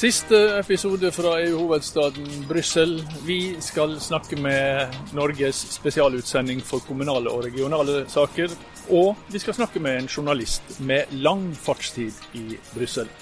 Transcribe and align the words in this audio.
Siste 0.00 0.58
episode 0.58 1.10
fra 1.12 1.34
EU-hovedstaden 1.42 2.46
Brussel. 2.48 3.02
Vi 3.26 3.56
skal 3.60 3.98
snakke 4.00 4.36
med 4.40 4.94
Norges 5.12 5.58
spesialutsending 5.74 6.62
for 6.64 6.80
kommunale 6.88 7.28
og 7.28 7.44
regionale 7.44 8.08
saker. 8.08 8.48
Og 8.88 9.16
vi 9.28 9.38
skal 9.38 9.58
snakke 9.58 9.80
med 9.80 9.98
en 9.98 10.08
journalist 10.08 10.80
med 10.80 11.12
lang 11.12 11.44
fartstid 11.52 12.16
i 12.32 12.56
Brussel. 12.72 13.12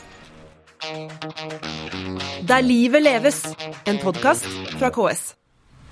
Der 2.48 2.60
livet 2.60 3.02
leves, 3.02 3.42
en 3.86 3.98
podkast 3.98 4.46
fra 4.78 4.94
KS. 4.94 5.34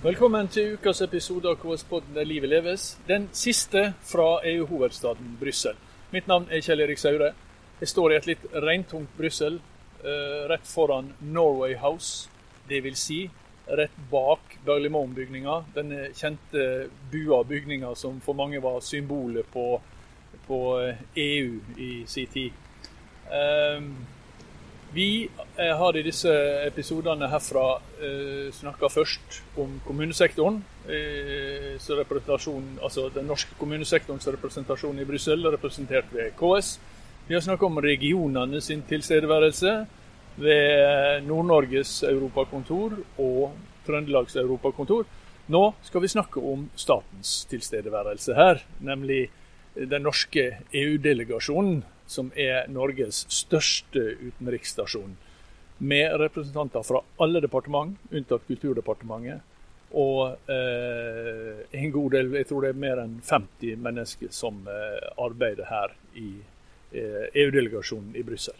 Velkommen 0.02 0.48
til 0.48 0.78
ukas 0.78 1.02
episode 1.02 1.50
av 1.50 1.58
KS-podden 1.66 2.14
Der 2.14 2.30
livet 2.30 2.54
leves. 2.54 2.92
Den 3.08 3.26
siste 3.32 3.94
fra 4.06 4.36
EU-hovedstaden 4.54 5.34
Brussel. 5.40 5.74
Mitt 6.12 6.28
navn 6.30 6.46
er 6.50 6.62
Kjell 6.62 6.86
Erik 6.86 6.98
Saure. 6.98 7.34
Jeg 7.80 7.88
står 7.88 8.12
i 8.12 8.22
et 8.22 8.36
litt 8.36 8.52
regntungt 8.54 9.10
Brussel 9.18 9.58
rett 10.48 10.66
foran 10.68 11.12
Norway 11.18 11.74
House. 11.74 12.28
Vil 12.68 12.96
si 12.96 13.30
rett 13.66 13.96
bak 14.10 14.58
Berlimon-bygninga. 14.64 15.64
Denne 15.74 16.10
kjente 16.14 16.88
bua 17.12 17.42
bygninga 17.44 17.94
som 17.94 18.20
for 18.20 18.34
mange 18.34 18.60
var 18.62 18.80
symbolet 18.80 19.46
på, 19.52 19.80
på 20.46 20.60
EU 21.14 21.54
eh, 21.54 21.78
e 21.78 21.86
i 21.86 22.04
sin 22.06 22.26
tid. 22.26 22.52
Um, 23.26 24.06
vi 24.94 25.28
har 25.56 25.96
i 25.96 26.02
disse 26.06 26.30
episodene 26.64 27.26
herfra 27.28 27.64
snakka 28.54 28.88
først 28.88 29.40
om 29.60 29.74
kommunesektoren. 29.84 30.62
Altså 32.80 33.08
Den 33.14 33.26
norske 33.28 33.58
kommunesektorens 33.58 34.28
representasjon 34.28 34.98
i 35.02 35.04
Brussel, 35.04 35.44
representert 35.52 36.08
ved 36.14 36.32
KS. 36.38 36.78
Vi 37.28 37.34
har 37.34 37.40
snakka 37.40 37.66
om 37.66 37.80
regionene 37.82 38.60
sin 38.62 38.84
tilstedeværelse 38.86 39.70
ved 40.38 41.24
Nord-Norges 41.26 42.04
europakontor 42.06 42.94
og 43.18 43.56
Trøndelags 43.86 44.36
europakontor. 44.38 45.02
Nå 45.50 45.62
skal 45.82 46.04
vi 46.04 46.12
snakke 46.12 46.38
om 46.52 46.68
statens 46.78 47.32
tilstedeværelse 47.50 48.38
her, 48.38 48.62
nemlig 48.78 49.24
den 49.74 50.06
norske 50.06 50.46
EU-delegasjonen, 50.70 51.82
som 52.06 52.30
er 52.38 52.70
Norges 52.70 53.24
største 53.26 54.06
utenriksstasjon. 54.22 55.18
Med 55.78 56.14
representanter 56.22 56.86
fra 56.86 57.02
alle 57.18 57.42
departement, 57.42 57.98
unntatt 58.14 58.46
Kulturdepartementet. 58.46 59.42
Og 59.98 60.36
eh, 60.46 61.64
en 61.74 61.90
god 61.90 62.20
del, 62.20 62.36
jeg 62.38 62.46
tror 62.46 62.62
det 62.62 62.70
er 62.70 62.84
mer 62.86 63.02
enn 63.02 63.18
50 63.18 63.80
mennesker 63.82 64.30
som 64.30 64.62
eh, 64.70 65.08
arbeider 65.18 65.66
her 65.66 65.98
i 66.14 66.36
EU-delegasjonen 66.92 68.14
eh, 68.14 68.18
e 68.18 68.20
i 68.20 68.26
Brussel. 68.26 68.56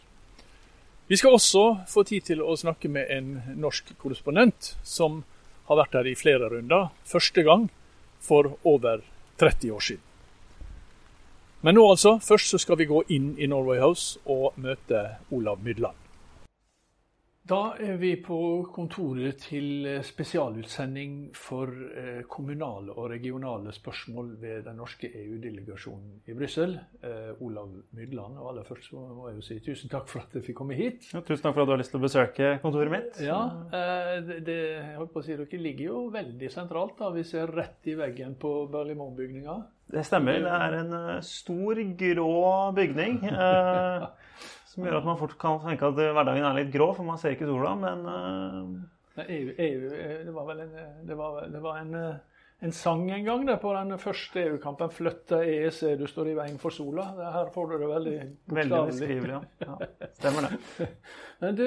Vi 1.06 1.16
skal 1.16 1.36
også 1.36 1.64
få 1.86 2.02
tid 2.02 2.24
til 2.32 2.42
å 2.42 2.56
snakke 2.58 2.90
med 2.90 3.10
en 3.14 3.28
norsk 3.62 3.92
korrespondent 4.00 4.72
som 4.82 5.22
har 5.68 5.78
vært 5.78 5.94
her 5.98 6.08
i 6.10 6.16
flere 6.18 6.48
runder. 6.50 6.88
Første 7.06 7.44
gang 7.46 7.68
for 8.22 8.56
over 8.66 9.04
30 9.38 9.70
år 9.76 9.84
siden. 9.86 10.02
Men 11.66 11.78
nå 11.78 11.86
altså, 11.90 12.16
først 12.22 12.52
så 12.52 12.58
skal 12.62 12.78
vi 12.78 12.88
gå 12.90 13.02
inn 13.14 13.32
i 13.38 13.48
Norway 13.50 13.80
House 13.82 14.20
og 14.30 14.58
møte 14.62 15.02
Olav 15.34 15.62
Mydland. 15.64 16.05
Da 17.46 17.76
er 17.78 17.94
vi 18.00 18.08
på 18.18 18.36
kontoret 18.74 19.38
til 19.44 19.84
eh, 19.86 20.00
spesialutsending 20.02 21.28
for 21.36 21.70
eh, 21.70 22.24
kommunale 22.26 22.96
og 22.96 23.12
regionale 23.12 23.70
spørsmål 23.74 24.32
ved 24.40 24.64
den 24.66 24.80
norske 24.80 25.12
EU-delegasjonen 25.20 26.24
i 26.26 26.34
Brussel. 26.34 26.74
Eh, 27.06 27.44
Olav 27.46 27.70
Mydland. 27.94 28.40
Og 28.40 28.50
aller 28.50 28.66
først 28.66 28.90
må 28.96 29.28
jeg 29.28 29.38
jo 29.38 29.46
si 29.46 29.60
tusen 29.62 29.92
takk 29.92 30.10
for 30.10 30.24
at 30.24 30.34
jeg 30.34 30.48
fikk 30.48 30.58
komme 30.58 30.78
hit. 30.78 31.06
Ja, 31.12 31.22
tusen 31.22 31.44
takk 31.44 31.54
for 31.54 31.62
at 31.62 31.70
du 31.70 31.74
har 31.76 31.82
lyst 31.84 31.94
til 31.94 32.02
å 32.02 32.06
besøke 32.08 32.50
kontoret 32.64 32.94
mitt. 32.96 33.22
Ja, 33.22 33.40
det, 34.26 34.40
det, 34.48 34.58
jeg 34.72 34.98
holdt 34.98 35.14
på 35.14 35.22
å 35.22 35.28
si, 35.28 35.38
Dere 35.38 35.62
ligger 35.68 35.92
jo 35.92 36.04
veldig 36.18 36.50
sentralt. 36.50 36.98
da. 36.98 37.14
Vi 37.14 37.26
ser 37.30 37.54
rett 37.54 37.86
i 37.86 37.94
veggen 38.00 38.34
på 38.42 38.56
Berlimon-bygninga. 38.74 39.60
Det 39.94 40.02
stemmer. 40.02 40.42
Det 40.42 40.60
er 40.66 40.80
en 40.82 40.94
stor, 41.22 41.78
grå 42.02 42.38
bygning. 42.74 43.20
Som 44.76 44.84
gjør 44.84 44.98
at 44.98 45.06
man 45.08 45.16
fort 45.16 45.34
kan 45.40 45.62
tenke 45.64 45.88
at 45.88 45.96
hverdagen 45.96 46.44
er 46.44 46.56
litt 46.58 46.72
grå, 46.74 46.90
for 46.92 47.08
man 47.08 47.16
ser 47.16 47.32
ikke 47.32 47.48
sola, 47.48 47.72
men 47.80 48.02
uh... 48.04 49.22
EU, 49.24 49.52
EU, 49.56 49.92
det 50.26 50.32
var 50.34 50.48
vel 50.50 50.58
en, 50.66 50.72
det 51.08 51.14
var, 51.16 51.38
det 51.48 51.60
var 51.64 51.78
en, 51.80 51.94
en 52.60 52.74
sang 52.76 53.06
en 53.08 53.22
gang 53.24 53.46
der, 53.48 53.56
på 53.62 53.70
den 53.72 53.94
første 53.98 54.42
EU-kampen. 54.42 54.90
'Flytte 54.92 55.38
EEC, 55.40 55.78
du 55.96 56.04
står 56.10 56.28
i 56.28 56.34
veien 56.36 56.58
for 56.60 56.74
sola'. 56.76 57.06
Her 57.16 57.48
får 57.54 57.70
du 57.70 57.78
det 57.80 57.88
veldig 57.88 58.18
Veldig 58.58 58.80
beskrivelig, 58.90 59.38
ja. 59.38 59.40
ja. 59.64 59.78
Stemmer 60.18 60.50
det. 60.50 60.90
Men 61.40 61.56
du, 61.56 61.64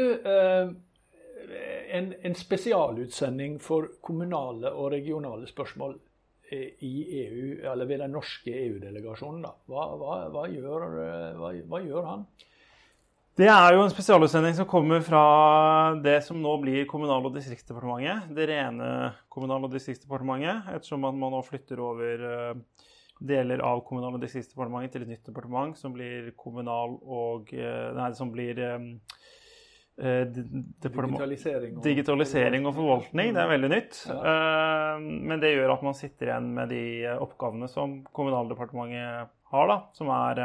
en, 1.98 2.12
en 2.30 2.38
spesialutsending 2.38 3.58
for 3.66 3.90
kommunale 4.06 4.70
og 4.70 4.92
regionale 4.94 5.50
spørsmål 5.50 5.98
i 6.54 6.94
EU, 7.24 7.50
eller 7.72 7.90
ved 7.90 8.06
den 8.06 8.14
norske 8.14 8.54
EU-delegasjonen. 8.54 9.50
Hva, 9.70 9.90
hva, 9.98 10.22
hva, 10.34 10.46
gjør, 10.54 10.86
hva 11.66 11.82
gjør 11.82 12.08
han? 12.14 12.30
Det 13.38 13.48
er 13.48 13.72
jo 13.72 13.84
en 13.86 13.92
spesialutsending 13.92 14.56
som 14.58 14.68
kommer 14.68 15.04
fra 15.06 15.24
det 16.04 16.18
som 16.26 16.42
nå 16.42 16.58
blir 16.60 16.88
Kommunal- 16.90 17.24
og 17.30 17.36
distriktsdepartementet. 17.38 18.34
Det 18.36 18.48
rene 18.50 18.90
Kommunal- 19.32 19.64
og 19.64 19.72
distriktsdepartementet, 19.72 20.68
ettersom 20.74 21.06
at 21.08 21.16
man 21.16 21.32
nå 21.32 21.40
flytter 21.48 21.80
over 21.80 22.26
eh, 22.30 22.90
deler 23.20 23.64
av 23.64 23.80
Kommunal- 23.88 24.18
og 24.18 24.24
distriktsdepartementet 24.26 24.92
til 24.98 25.06
et 25.06 25.14
nytt 25.14 25.30
departement 25.30 25.78
som 25.80 25.96
blir 25.96 26.34
kommunal 26.40 26.98
og 27.00 27.54
eh, 27.56 27.94
Nei, 27.96 28.10
som 28.18 28.32
blir 28.34 28.60
eh, 28.60 28.80
Digitalisering 30.00 31.74
og, 31.78 31.84
digitalisering 31.84 32.68
og 32.68 32.76
forvaltning. 32.78 33.34
Det 33.36 33.42
er 33.44 33.50
veldig 33.52 33.70
nytt. 33.74 33.98
Ja. 34.08 34.96
Men 35.00 35.42
det 35.44 35.50
gjør 35.52 35.74
at 35.74 35.84
man 35.84 35.98
sitter 35.98 36.30
igjen 36.30 36.54
med 36.56 36.72
de 36.72 36.84
oppgavene 37.20 37.68
som 37.68 37.98
Kommunaldepartementet 38.16 39.28
har, 39.52 39.68
da, 39.68 39.78
som 40.00 40.08
er 40.16 40.40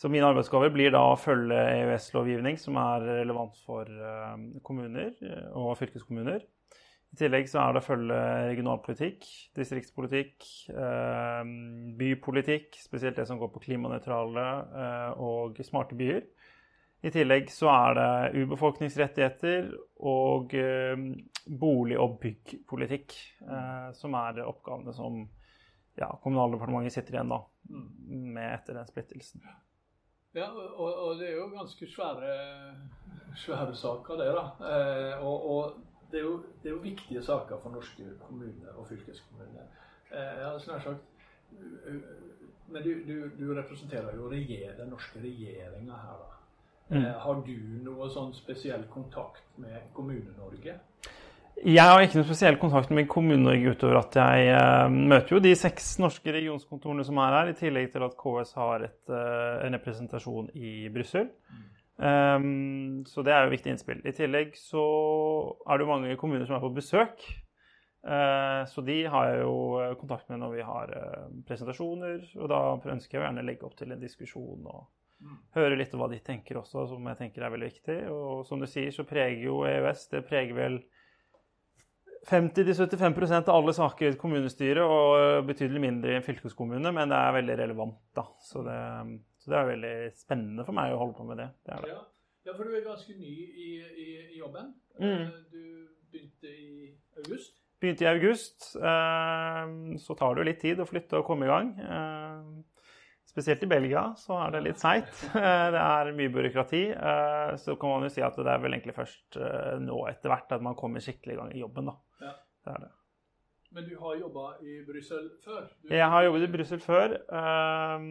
så 0.00 0.08
min 0.08 0.24
arbeidsgave 0.24 0.70
blir 0.72 0.94
da 0.94 1.02
å 1.10 1.18
følge 1.20 1.56
EØS-lovgivning 1.74 2.56
som 2.56 2.78
er 2.80 3.02
relevant 3.20 3.58
for 3.66 3.84
eh, 3.84 4.38
kommuner 4.64 5.10
eh, 5.12 5.50
og 5.52 5.74
fylkeskommuner. 5.76 6.40
I 7.10 7.18
tillegg 7.20 7.50
så 7.50 7.58
er 7.60 7.74
det 7.74 7.82
å 7.82 7.84
følge 7.84 8.20
regionalpolitikk, 8.48 9.28
distriktspolitikk, 9.58 10.48
eh, 10.72 11.52
bypolitikk, 12.00 12.80
spesielt 12.80 13.20
det 13.20 13.28
som 13.28 13.42
går 13.42 13.52
på 13.52 13.64
klimanøytrale 13.66 14.46
og 15.20 15.60
smarte 15.68 15.98
byer. 16.00 16.24
I 17.04 17.12
tillegg 17.12 17.52
så 17.52 17.68
er 17.74 18.00
det 18.00 18.40
urbefolkningsrettigheter 18.40 19.72
og 20.08 20.52
bolig- 21.60 22.00
og 22.00 22.18
byggpolitikk 22.20 23.16
som 23.96 24.16
er 24.20 24.44
oppgavene 24.44 24.92
som 24.96 25.22
ja, 25.96 26.10
Kommunaldepartementet 26.22 26.96
sitter 26.96 27.16
igjen 27.16 27.32
da, 27.32 27.40
med 27.68 28.46
etter 28.52 28.76
den 28.76 28.88
splittelsen. 28.88 29.44
Ja, 30.34 30.46
og, 30.54 30.94
og, 30.94 31.18
det 31.18 31.28
er 31.28 31.36
jo 31.36 31.46
ganske 31.50 31.86
svære, 31.90 32.34
svære 33.36 33.76
saker, 33.76 34.14
det. 34.14 34.26
da. 34.36 34.44
Eh, 34.72 35.24
og, 35.26 35.50
og 35.50 35.72
det, 36.10 36.18
er 36.18 36.22
jo, 36.22 36.36
det, 36.62 36.68
er 36.68 36.74
jo, 36.74 36.82
viktige 36.82 37.22
saker 37.22 37.58
for 37.62 37.70
norske 37.70 38.06
kommuner 38.26 38.76
og 38.76 38.86
fylkeskommuner. 38.88 39.66
Eh, 40.12 40.18
jeg 40.38 40.46
hadde 40.46 40.60
sagt 40.60 41.06
Men 42.66 42.82
du, 42.82 42.90
du, 43.06 43.30
du 43.38 43.54
representerer 43.54 44.16
jo 44.16 44.30
regjering, 44.30 44.78
den 44.78 44.88
norske 44.88 45.18
regjeringa 45.18 45.92
her, 45.92 46.20
da. 46.22 46.36
Mm. 46.90 47.04
Eh, 47.04 47.18
har 47.22 47.42
du 47.46 47.56
noe 47.82 48.06
sånn 48.10 48.30
spesiell 48.34 48.86
kontakt 48.90 49.58
med 49.58 49.90
Kommune-Norge? 49.94 50.78
Jeg 51.60 51.84
har 51.84 52.00
ikke 52.00 52.16
noen 52.16 52.24
spesiell 52.24 52.56
kontakt 52.56 52.92
med 52.94 53.08
Kommune-Norge 53.10 53.74
utover 53.74 53.98
at 53.98 54.14
jeg 54.16 54.52
uh, 54.54 54.86
møter 54.88 55.34
jo 55.34 55.40
de 55.44 55.50
seks 55.58 55.90
norske 56.00 56.32
regionskontorene 56.32 57.04
som 57.04 57.18
er 57.20 57.34
her, 57.36 57.50
i 57.50 57.56
tillegg 57.58 57.90
til 57.92 58.04
at 58.06 58.14
KS 58.16 58.54
har 58.56 58.84
et, 58.86 59.00
uh, 59.12 59.58
en 59.66 59.76
representasjon 59.76 60.48
i 60.56 60.88
Brussel. 60.94 61.28
Um, 62.00 63.02
så 63.04 63.20
det 63.26 63.34
er 63.36 63.44
jo 63.44 63.52
viktig 63.52 63.74
innspill. 63.74 64.00
I 64.08 64.14
tillegg 64.16 64.54
så 64.56 64.84
er 65.68 65.76
det 65.76 65.84
jo 65.84 65.90
mange 65.90 66.16
kommuner 66.20 66.48
som 66.48 66.56
er 66.56 66.62
på 66.64 66.70
besøk. 66.78 67.26
Uh, 68.00 68.64
så 68.70 68.80
de 68.86 68.96
har 69.12 69.28
jeg 69.28 69.42
jo 69.42 69.58
kontakt 70.00 70.32
med 70.32 70.40
når 70.40 70.54
vi 70.54 70.64
har 70.64 70.94
presentasjoner. 71.50 72.24
Og 72.40 72.48
da 72.54 72.62
ønsker 72.94 73.18
jeg 73.18 73.26
gjerne 73.26 73.44
å 73.44 73.50
legge 73.50 73.68
opp 73.68 73.76
til 73.76 73.92
en 73.92 74.00
diskusjon 74.00 74.64
og 74.64 74.86
mm. 75.20 75.36
høre 75.58 75.76
litt 75.76 75.92
om 75.92 76.06
hva 76.06 76.08
de 76.14 76.22
tenker 76.24 76.62
også, 76.62 76.86
som 76.94 77.12
jeg 77.12 77.20
tenker 77.20 77.44
er 77.44 77.52
veldig 77.52 77.70
viktig. 77.74 77.98
Og 78.16 78.48
som 78.48 78.64
du 78.64 78.68
sier, 78.70 78.88
så 78.96 79.04
preger 79.04 79.44
jo 79.50 79.60
EØS 79.68 80.08
det 80.14 80.24
preger 80.30 80.56
vel 80.56 80.80
50-75% 82.28 83.48
av 83.48 83.56
alle 83.56 83.72
saker 83.72 84.06
i 84.06 84.10
et 84.12 84.20
kommunestyre 84.20 84.84
og 84.84 85.14
eh, 85.16 85.42
betydelig 85.48 85.80
mindre 85.82 86.12
i 86.12 86.18
en 86.18 86.26
fylkeskommune, 86.26 86.92
men 86.92 87.12
det 87.12 87.18
er 87.18 87.36
veldig 87.38 87.56
relevant. 87.62 88.00
da. 88.16 88.26
Så 88.44 88.64
det, 88.66 88.80
så 89.40 89.52
det, 89.52 89.58
er 89.58 89.70
veldig 89.70 89.94
spennende 90.20 90.66
for 90.66 90.76
meg 90.76 90.92
å 90.92 91.00
holde 91.00 91.16
på 91.16 91.28
med 91.30 91.40
det. 91.40 91.48
det, 91.64 91.78
det. 91.86 91.94
Ja. 91.94 92.02
ja. 92.50 92.56
for 92.58 92.68
du 92.68 92.76
er 92.76 92.84
ganske 92.84 93.16
ny 93.16 93.32
i, 93.48 93.70
i, 94.04 94.10
i 94.36 94.42
jobben. 94.42 94.74
Mm. 95.00 95.24
Eh, 95.24 95.32
du 95.54 95.64
begynte 96.12 96.52
i 96.52 96.92
august? 97.22 97.56
Begynte 97.80 98.04
i 98.04 98.10
august. 98.12 98.68
Eh, 98.76 99.74
så 100.04 100.18
tar 100.18 100.36
det 100.36 100.44
jo 100.44 100.50
litt 100.50 100.62
tid 100.66 100.84
å 100.84 100.88
flytte 100.88 101.22
og 101.22 101.28
komme 101.30 101.48
i 101.48 101.54
gang. 101.54 101.72
Spesielt 103.30 103.62
i 103.62 103.68
Belgia 103.70 104.00
så 104.18 104.40
er 104.42 104.56
det 104.56 104.62
litt 104.64 104.80
seigt. 104.82 105.20
Det 105.74 105.80
er 105.80 106.08
mye 106.18 106.32
byråkrati. 106.34 106.80
Eh, 106.90 107.50
så 107.62 107.76
kan 107.78 107.92
man 107.94 108.06
jo 108.08 108.10
si 108.10 108.22
at 108.26 108.38
det 108.40 108.50
er 108.50 108.62
vel 108.64 108.74
egentlig 108.74 108.96
først 108.96 109.36
eh, 109.38 109.76
nå 109.84 110.00
etter 110.10 110.32
hvert 110.32 110.56
at 110.56 110.64
man 110.66 110.74
kommer 110.78 111.04
skikkelig 111.04 111.36
i 111.36 111.38
gang 111.38 111.52
i 111.54 111.60
jobben, 111.62 111.92
da. 111.92 111.94
Ja. 112.26 112.32
Det 112.66 112.72
er 112.74 112.82
det. 112.86 112.90
Men 113.70 113.84
du 113.86 113.92
har 114.00 114.16
jobba 114.18 114.44
i 114.66 114.80
Brussel 114.82 115.28
før? 115.44 115.68
Du... 115.78 115.92
Jeg 115.94 116.08
har 116.10 116.24
jobbet 116.26 116.42
i 116.42 116.48
Brussel 116.56 116.80
før. 116.82 117.12
Eh, 117.38 118.08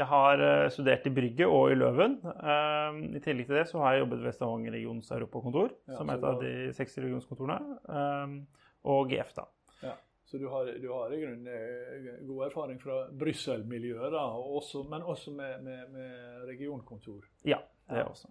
Jeg 0.00 0.08
har 0.10 0.42
studert 0.74 1.06
i 1.06 1.12
Brygge 1.20 1.46
og 1.46 1.70
i 1.70 1.76
Løven. 1.78 2.16
I 3.14 3.22
tillegg 3.22 3.46
til 3.46 3.60
det 3.60 3.68
så 3.70 3.78
har 3.84 3.94
jeg 3.94 4.02
jobbet 4.08 4.24
ved 4.26 4.34
Stavanger 4.34 4.74
regions 4.74 5.12
europakontor, 5.14 5.70
Ja, 5.86 6.00
som 6.00 6.10
er 6.10 6.18
et 6.18 6.26
av 6.32 6.42
de 6.42 6.52
seks 6.74 6.98
regionskontorene, 6.98 8.42
og 8.90 9.14
GF, 9.14 9.30
da. 9.38 9.46
Så 10.28 10.38
du 10.38 10.46
har, 10.52 10.66
du 10.66 10.88
har 10.92 11.12
i 11.12 11.20
grunnen 11.20 11.46
eh, 11.48 12.26
god 12.28 12.46
erfaring 12.46 12.80
fra 12.82 12.98
Brussel-miljøet, 13.16 14.12
og 14.12 14.88
men 14.90 15.02
også 15.02 15.32
med, 15.32 15.62
med, 15.64 15.88
med 15.94 16.44
regionkontor. 16.50 17.24
Ja, 17.48 17.62
det 17.88 18.04
også. 18.04 18.28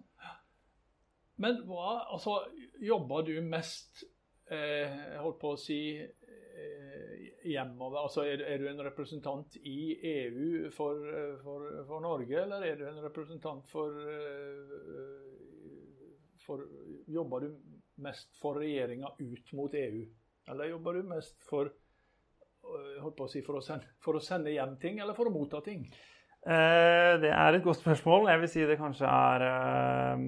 Men 1.42 1.58
hva, 1.66 2.04
altså, 2.12 2.36
jobber 2.82 3.22
du 3.26 3.40
mest 3.42 4.04
eh, 4.46 5.18
holdt 5.18 5.40
på 5.42 5.52
å 5.56 5.58
si 5.58 5.80
eh, 5.98 7.24
hjemover? 7.50 7.98
Altså, 8.04 8.22
er, 8.30 8.44
er 8.46 8.62
du 8.62 8.68
en 8.70 8.84
representant 8.86 9.58
i 9.58 9.98
EU 10.12 10.70
for, 10.74 11.02
eh, 11.02 11.34
for, 11.42 11.66
for 11.90 12.06
Norge, 12.06 12.38
eller 12.44 12.62
er 12.62 12.78
du 12.78 12.86
en 12.92 13.02
representant 13.08 13.66
for, 13.74 13.98
eh, 14.14 14.78
for 16.46 16.62
Jobber 17.10 17.42
du 17.42 17.58
mest 18.06 18.38
for 18.38 18.62
regjeringa 18.62 19.16
ut 19.18 19.52
mot 19.58 19.74
EU? 19.74 20.06
Eller 20.48 20.64
jobber 20.76 20.92
du 20.94 21.02
mest 21.10 21.42
for 21.50 21.74
holdt 23.02 23.16
på 23.18 23.26
å 23.26 23.30
si, 23.32 23.42
for 23.46 23.58
å, 23.58 23.62
sende, 23.64 23.86
for 24.04 24.18
å 24.18 24.22
sende 24.22 24.52
hjem 24.54 24.76
ting, 24.80 25.00
eller 25.00 25.16
for 25.16 25.30
å 25.30 25.34
motta 25.34 25.60
ting? 25.64 25.84
Eh, 26.46 27.18
Det 27.22 27.30
er 27.34 27.54
et 27.58 27.64
godt 27.64 27.80
spørsmål. 27.82 28.28
Jeg 28.30 28.40
vil 28.44 28.48
si 28.52 28.66
det 28.68 28.78
kanskje 28.80 29.06
er 29.10 29.46
eh, 29.50 30.24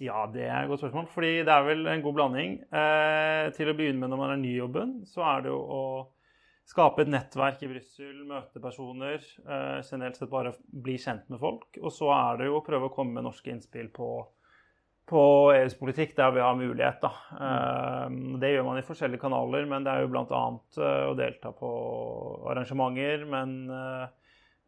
Ja, 0.00 0.24
det 0.32 0.46
er 0.48 0.62
et 0.62 0.70
godt 0.70 0.80
spørsmål. 0.84 1.08
Fordi 1.12 1.32
det 1.44 1.52
er 1.52 1.66
vel 1.66 1.86
en 1.92 2.02
god 2.04 2.16
blanding. 2.16 2.58
Eh, 2.72 3.50
Til 3.56 3.68
å 3.72 3.76
begynne 3.76 4.00
med 4.00 4.12
når 4.12 4.20
man 4.22 4.34
er 4.36 4.40
ny 4.40 4.54
i 4.54 4.60
jobben, 4.62 4.98
så 5.08 5.24
er 5.34 5.44
det 5.44 5.52
jo 5.52 5.60
å 5.60 5.82
skape 6.70 7.02
et 7.02 7.10
nettverk 7.10 7.64
i 7.66 7.68
Brussel, 7.72 8.20
møte 8.28 8.60
personer, 8.62 9.18
eh, 9.42 9.80
generelt 9.82 10.16
sett 10.20 10.30
bare 10.30 10.52
bli 10.70 10.94
kjent 11.02 11.26
med 11.32 11.40
folk. 11.42 11.66
Og 11.82 11.90
så 11.90 12.12
er 12.14 12.38
det 12.38 12.46
jo 12.46 12.60
å 12.60 12.64
prøve 12.64 12.86
å 12.88 12.94
komme 12.94 13.16
med 13.18 13.26
norske 13.26 13.50
innspill 13.50 13.88
på, 13.96 14.10
på 15.10 15.22
EUs 15.56 15.74
politikk 15.80 16.14
der 16.16 16.30
vi 16.36 16.40
har 16.44 16.54
mulighet. 16.56 17.00
Da. 17.02 17.10
Eh, 17.34 18.08
Det 18.40 18.52
gjør 18.54 18.64
man 18.70 18.78
i 18.78 18.86
forskjellige 18.86 19.20
kanaler, 19.26 19.66
men 19.66 19.84
det 19.84 19.92
er 19.92 20.04
jo 20.06 20.12
bl.a. 20.14 20.42
å 21.10 21.16
delta 21.18 21.52
på 21.52 21.70
arrangementer. 22.52 23.26
men 23.28 23.58
eh, 23.70 24.08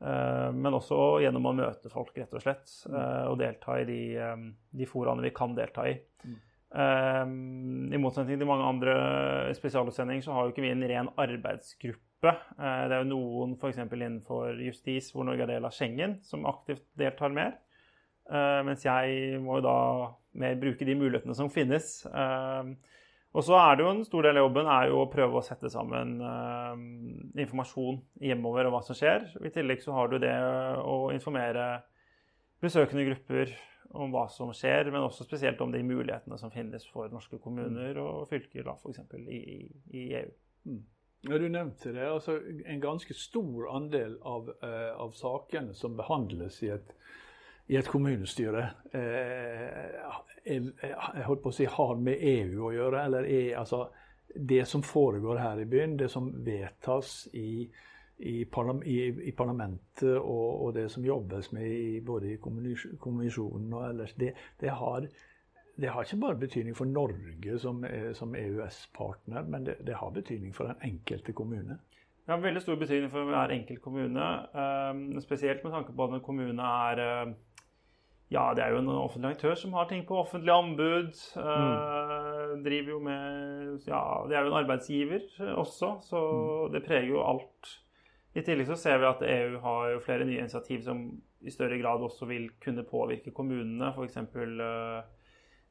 Eh, 0.03 0.51
Men 0.51 0.75
også 0.75 0.97
gjennom 1.23 1.45
å 1.47 1.53
møte 1.55 1.87
folk, 1.89 2.09
rett 2.19 2.33
og 2.35 2.41
slett. 2.43 2.67
eh, 2.91 3.27
Og 3.31 3.37
delta 3.39 3.77
i 3.79 3.85
de, 3.87 4.17
eh, 4.19 4.41
de 4.75 4.85
foraene 4.91 5.23
vi 5.23 5.31
kan 5.31 5.55
delta 5.55 5.85
i. 5.87 5.93
Mm. 6.27 6.41
Eh, 6.75 7.95
I 7.95 8.01
motsetning 8.03 8.37
til 8.41 8.49
mange 8.49 8.67
andre 8.67 9.55
spesialutsendinger 9.55 10.25
så 10.27 10.33
har 10.35 10.49
jo 10.49 10.51
ikke 10.57 10.65
vi 10.67 10.73
en 10.73 10.83
ren 10.91 11.09
arbeidsgruppe. 11.17 12.33
Eh, 12.59 12.89
Det 12.89 12.97
er 12.97 13.05
jo 13.05 13.13
noen 13.15 13.55
f.eks. 13.57 13.79
innenfor 13.79 14.59
justis, 14.59 15.13
hvor 15.13 15.25
Norge 15.25 15.43
er 15.43 15.47
del 15.55 15.65
av 15.65 15.71
Schengen, 15.71 16.19
som 16.25 16.47
aktivt 16.47 16.83
deltar 16.99 17.31
mer. 17.31 17.53
Eh, 18.33 18.63
Mens 18.67 18.87
jeg 18.87 19.39
må 19.45 19.61
jo 19.61 19.67
da 19.67 19.77
mer 20.41 20.57
bruke 20.61 20.89
de 20.89 20.97
mulighetene 20.97 21.37
som 21.37 21.51
finnes. 21.53 21.95
Eh, 22.09 22.73
og 23.33 23.45
så 23.47 23.57
er 23.57 23.77
det 23.77 23.85
jo 23.85 23.93
en 23.95 24.05
stor 24.05 24.27
del 24.27 24.37
av 24.37 24.47
jobben 24.47 24.69
er 24.69 24.91
jo 24.91 25.03
å 25.03 25.11
prøve 25.13 25.41
å 25.41 25.45
sette 25.45 25.71
sammen 25.73 26.19
eh, 26.21 26.85
informasjon 27.45 28.01
hjemover 28.25 28.69
om 28.69 28.77
hva 28.77 28.83
som 28.85 28.97
skjer. 28.97 29.31
I 29.41 29.53
tillegg 29.55 29.85
så 29.85 29.97
har 29.97 30.13
du 30.13 30.19
det 30.23 30.35
å 30.85 31.11
informere 31.15 31.69
besøkende 32.63 33.07
grupper 33.09 33.53
om 33.99 34.13
hva 34.13 34.27
som 34.33 34.53
skjer, 34.57 34.89
men 34.93 35.05
også 35.05 35.27
spesielt 35.27 35.61
om 35.61 35.73
de 35.73 35.83
mulighetene 35.85 36.39
som 36.41 36.53
finnes 36.53 36.85
for 36.93 37.13
norske 37.13 37.41
kommuner 37.43 37.99
og 38.01 38.29
fylker, 38.31 38.65
da 38.65 38.77
f.eks. 38.79 39.03
I, 39.29 39.41
i 39.93 40.05
EU. 40.21 40.79
Ja, 41.23 41.39
du 41.39 41.47
nevnte 41.49 41.93
det. 41.95 42.07
altså 42.09 42.39
En 42.67 42.81
ganske 42.83 43.15
stor 43.15 43.69
andel 43.77 44.17
av, 44.27 44.49
uh, 44.63 44.93
av 45.05 45.13
sakene 45.15 45.75
som 45.77 45.99
behandles 45.99 46.63
i 46.65 46.73
et, 46.75 46.95
i 47.73 47.79
et 47.81 47.89
kommunestyre, 47.89 48.67
eh, 48.93 49.97
er, 50.45 50.67
jeg 50.83 51.25
holdt 51.25 51.43
på 51.45 51.53
å 51.53 51.57
si 51.57 51.65
har 51.71 51.97
med 51.97 52.21
EU 52.21 52.67
å 52.69 52.73
gjøre. 52.75 53.05
Eller 53.07 53.29
er 53.29 53.59
altså 53.63 53.87
det 54.35 54.67
som 54.69 54.85
foregår 54.85 55.41
her 55.41 55.63
i 55.63 55.69
byen, 55.69 55.97
det 55.97 56.11
som 56.13 56.29
vedtas 56.45 57.29
i, 57.33 57.65
i, 58.19 58.37
i, 58.45 58.97
i 59.29 59.35
parlamentet 59.37 60.17
og, 60.19 60.49
og 60.67 60.75
det 60.77 60.89
som 60.93 61.05
jobbes 61.07 61.53
med 61.57 62.03
både 62.05 62.35
i 62.35 62.41
kommisjonen 62.43 63.73
og 63.73 63.87
ellers, 63.89 64.17
det, 64.21 64.35
det 64.61 64.75
har 64.77 65.09
det 65.83 65.89
har 65.89 66.05
ikke 66.05 66.21
bare 66.21 66.37
betydning 66.37 66.77
for 66.77 66.85
Norge 66.85 67.55
som, 67.59 67.79
eh, 67.89 68.11
som 68.13 68.35
EØS-partner, 68.37 69.47
men 69.49 69.65
det, 69.65 69.79
det 69.87 69.97
har 69.97 70.11
betydning 70.13 70.53
for 70.55 70.69
den 70.69 70.83
enkelte 70.85 71.33
kommune. 71.33 71.79
Det 72.23 72.31
har 72.31 72.43
veldig 72.43 72.61
stor 72.63 72.77
betydning 72.79 73.11
for 73.11 73.25
hver 73.25 73.51
enkelt 73.51 73.81
kommune. 73.83 74.27
eh, 74.55 75.21
Spesielt 75.25 75.65
med 75.65 75.73
tanke 75.73 75.97
på 75.97 76.05
at 76.05 76.15
en 76.15 76.21
kommune 76.21 76.63
er 76.91 77.01
eh, 77.01 77.33
Ja, 78.33 78.47
det 78.57 78.65
er 78.65 78.73
jo 78.73 78.81
en 78.81 78.91
offentlig 78.95 79.35
aktør 79.35 79.57
som 79.59 79.75
har 79.77 79.89
ting 79.91 80.07
på 80.09 80.17
offentlig 80.17 80.53
anbud. 80.55 81.13
eh, 81.37 82.53
Driver 82.65 82.95
jo 82.95 82.99
med 83.05 83.87
Ja, 83.87 84.03
det 84.29 84.37
er 84.37 84.47
jo 84.47 84.53
en 84.53 84.61
arbeidsgiver 84.63 85.25
eh, 85.41 85.55
også, 85.55 85.99
så 86.09 86.21
det 86.73 86.85
preger 86.87 87.13
jo 87.13 87.25
alt. 87.25 87.75
I 88.35 88.41
tillegg 88.41 88.71
så 88.71 88.79
ser 88.81 89.03
vi 89.03 89.11
at 89.11 89.27
EU 89.29 89.59
har 89.61 89.91
jo 89.93 90.05
flere 90.05 90.25
nye 90.25 90.41
initiativ 90.41 90.81
som 90.87 91.03
i 91.43 91.53
større 91.53 91.77
grad 91.83 92.01
også 92.01 92.25
vil 92.31 92.49
kunne 92.63 92.85
påvirke 92.89 93.35
kommunene. 93.35 93.91
F.eks. 93.93 94.17
Uh, 94.17 95.03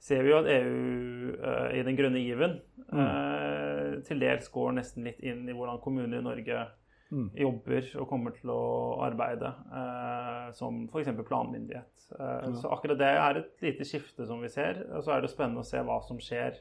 ser 0.01 0.23
vi 0.25 0.31
jo 0.33 0.39
at 0.41 0.49
EU 0.49 1.33
eh, 1.37 1.77
i 1.77 1.83
den 1.85 1.97
grønne 1.97 2.21
given 2.23 2.55
eh, 2.89 3.99
til 4.07 4.23
dels 4.23 4.49
går 4.53 4.73
nesten 4.79 5.05
litt 5.05 5.21
inn 5.21 5.43
i 5.45 5.53
hvordan 5.53 5.81
kommuner 5.83 6.17
i 6.17 6.25
Norge 6.25 6.63
Mm. 7.11 7.29
jobber 7.35 7.87
og 7.99 8.07
kommer 8.07 8.31
til 8.31 8.49
å 8.53 9.01
arbeide, 9.03 9.49
eh, 9.75 10.51
som 10.55 10.85
f.eks. 10.87 11.09
planmyndighet. 11.27 12.05
Eh, 12.17 12.53
Så 12.55 12.71
akkurat 12.71 12.97
det 12.97 13.09
er 13.11 13.39
et 13.41 13.61
lite 13.61 13.83
skifte 13.83 14.25
som 14.25 14.39
vi 14.41 14.47
ser. 14.49 14.79
Og 14.95 15.03
så 15.03 15.17
er 15.17 15.21
det 15.21 15.29
spennende 15.33 15.59
å 15.59 15.67
se 15.67 15.77
hva 15.83 15.97
som 16.07 16.17
skjer 16.23 16.55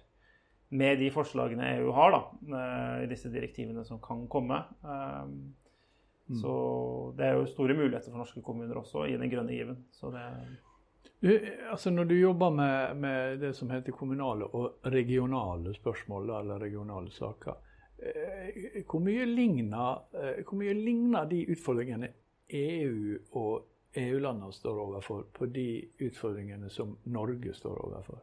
med 0.70 0.98
de 0.98 1.10
forslagene 1.10 1.76
EU 1.78 1.92
har 1.92 2.10
da, 2.10 2.20
eh, 2.50 3.04
i 3.04 3.06
disse 3.06 3.30
direktivene 3.30 3.84
som 3.86 4.00
kan 4.02 4.26
komme. 4.28 4.64
Eh, 4.84 5.26
Så 6.30 7.12
det 7.16 7.26
er 7.26 7.32
jo 7.34 7.46
store 7.50 7.74
muligheter 7.74 8.10
for 8.12 8.18
norske 8.18 8.40
kommuner 8.42 8.76
også 8.78 9.02
i 9.08 9.16
den 9.18 9.30
grønne 9.30 9.50
given. 9.50 9.84
Så 9.90 10.12
det 10.12 10.22
Du, 11.22 11.28
altså 11.70 11.90
når 11.90 12.06
du 12.08 12.14
jobber 12.14 12.50
med, 12.50 12.96
med 12.96 13.40
det 13.40 13.54
som 13.56 13.68
heter 13.68 13.92
kommunale 13.92 14.44
og 14.54 14.78
regionale 14.84 15.74
spørsmål, 15.74 16.30
eller 16.30 16.58
regionale 16.62 17.10
saker, 17.10 17.54
hvor 18.88 19.02
mye 19.04 19.26
ligner, 19.28 20.00
eh, 20.16 20.40
hvor 20.46 20.58
mye 20.60 20.74
ligner 20.76 21.28
de 21.28 21.42
utfordringene 21.52 22.10
EU 22.56 23.18
og 23.36 23.66
EU-landene 24.00 24.54
står 24.54 24.80
overfor, 24.86 25.26
på 25.34 25.48
de 25.50 25.68
utfordringene 26.06 26.70
som 26.72 26.96
Norge 27.10 27.54
står 27.54 27.78
overfor? 27.84 28.22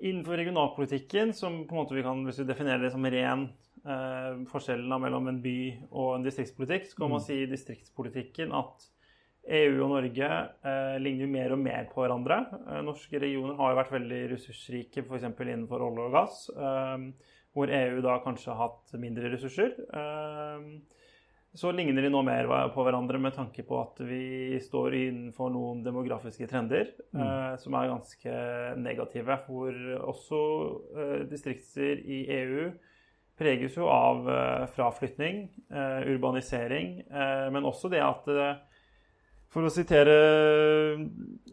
Innenfor 0.00 0.38
regionalpolitikken, 0.38 1.32
som 1.34 1.64
på 1.66 1.74
en 1.74 1.80
måte 1.82 1.96
vi 1.96 2.04
kan, 2.06 2.22
hvis 2.26 2.38
vi 2.42 2.48
definerer 2.48 2.84
det 2.86 2.92
som 2.94 3.06
ren 3.06 3.48
eh, 3.84 4.44
forskjellen 4.50 5.02
mellom 5.02 5.30
en 5.30 5.40
by 5.42 5.58
og 5.90 6.12
en 6.16 6.26
distriktspolitikk, 6.26 6.90
så 6.90 7.02
kan 7.02 7.12
man 7.14 7.24
si 7.24 7.40
i 7.42 7.50
distriktspolitikken 7.50 8.54
at 8.56 8.86
EU 9.48 9.80
og 9.80 9.90
Norge 9.94 10.28
eh, 10.28 10.98
ligner 11.00 11.30
mer 11.30 11.54
og 11.54 11.62
mer 11.62 11.88
på 11.90 12.02
hverandre. 12.02 12.42
Eh, 12.68 12.82
norske 12.86 13.20
regioner 13.20 13.58
har 13.58 13.72
jo 13.72 13.80
vært 13.80 13.96
veldig 13.96 14.22
ressursrike 14.34 15.04
f.eks. 15.06 15.26
innenfor 15.26 15.84
olje 15.86 16.06
og 16.06 16.16
gass, 16.18 16.46
eh, 16.52 17.34
hvor 17.58 17.74
EU 17.74 17.98
da 18.04 18.20
kanskje 18.22 18.54
har 18.54 18.68
hatt 18.68 18.94
mindre 19.02 19.32
ressurser. 19.34 19.74
Eh, 19.90 20.70
så 21.58 21.72
ligner 21.74 22.04
de 22.04 22.10
nå 22.12 22.20
mer 22.22 22.46
på 22.70 22.82
hverandre 22.86 23.18
med 23.18 23.34
tanke 23.34 23.64
på 23.66 23.78
at 23.80 23.98
vi 24.06 24.60
står 24.62 24.94
innenfor 24.94 25.50
noen 25.50 25.80
demografiske 25.82 26.46
trender 26.46 26.92
mm. 27.10 27.56
som 27.58 27.74
er 27.74 27.88
ganske 27.90 28.34
negative. 28.78 29.38
Hvor 29.48 29.80
også 30.12 30.42
eh, 30.92 31.24
distrikter 31.32 31.98
i 32.04 32.20
EU 32.36 32.68
preges 33.38 33.76
jo 33.78 33.88
av 33.90 34.28
eh, 34.30 34.64
fraflytning, 34.74 35.44
eh, 35.70 36.00
urbanisering, 36.12 36.98
eh, 37.06 37.46
men 37.54 37.66
også 37.68 37.90
det 37.92 38.02
at 38.02 38.28
eh, 38.32 38.56
for 39.48 39.64
å 39.64 39.70
sitere 39.72 40.14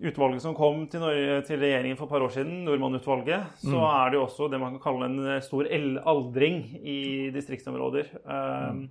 utvalget 0.04 0.44
som 0.44 0.56
kom 0.58 0.84
til, 0.92 1.00
Norge, 1.04 1.38
til 1.48 1.62
regjeringen 1.62 1.98
for 2.00 2.10
et 2.10 2.14
par 2.16 2.26
år 2.26 2.34
siden, 2.36 2.64
Nordmann-utvalget, 2.68 3.54
så 3.64 3.80
er 3.88 4.12
det 4.12 4.20
jo 4.20 4.26
også 4.26 4.50
det 4.52 4.60
man 4.62 4.76
kan 4.76 4.84
kalle 4.84 5.08
en 5.08 5.42
stor 5.46 5.70
el- 5.72 6.02
aldring 6.04 6.58
i 6.84 7.00
distriktsområder. 7.36 8.12
Mm. 8.28 8.82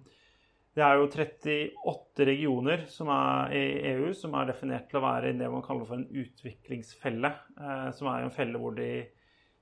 Det 0.75 0.83
er 0.83 0.99
jo 0.99 1.07
38 1.07 2.25
regioner 2.27 2.81
som 2.91 3.11
er 3.15 3.53
i 3.55 3.65
EU 3.93 4.09
som 4.19 4.33
er 4.35 4.49
definert 4.49 4.89
til 4.91 4.99
å 4.99 5.05
være 5.05 5.31
i 5.31 5.37
det 5.39 5.51
man 5.53 5.63
kaller 5.63 5.87
for 5.87 6.01
en 6.01 6.09
utviklingsfelle. 6.11 7.31
eh, 7.61 7.91
Som 7.95 8.09
er 8.11 8.25
en 8.25 8.33
felle 8.35 8.59
hvor 8.59 8.75
de 8.75 8.89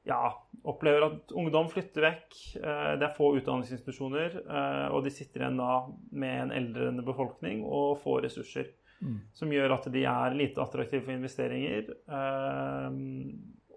ja, 0.09 0.33
opplever 0.65 1.05
at 1.11 1.35
ungdom 1.37 1.69
flytter 1.69 2.07
vekk. 2.07 2.39
Eh, 2.63 2.95
det 2.97 3.11
er 3.11 3.15
få 3.19 3.35
utdanningsinstitusjoner, 3.43 4.39
eh, 4.41 4.87
og 4.89 5.05
de 5.05 5.11
sitter 5.13 5.45
igjen 5.45 5.61
da 5.61 5.83
med 6.13 6.41
en 6.47 6.55
eldrende 6.63 7.05
befolkning 7.05 7.61
og 7.67 8.01
få 8.01 8.23
ressurser. 8.25 8.73
Mm. 9.03 9.19
Som 9.35 9.53
gjør 9.53 9.75
at 9.77 9.91
de 9.93 10.05
er 10.07 10.39
lite 10.39 10.63
attraktive 10.63 11.03
for 11.03 11.17
investeringer. 11.17 11.91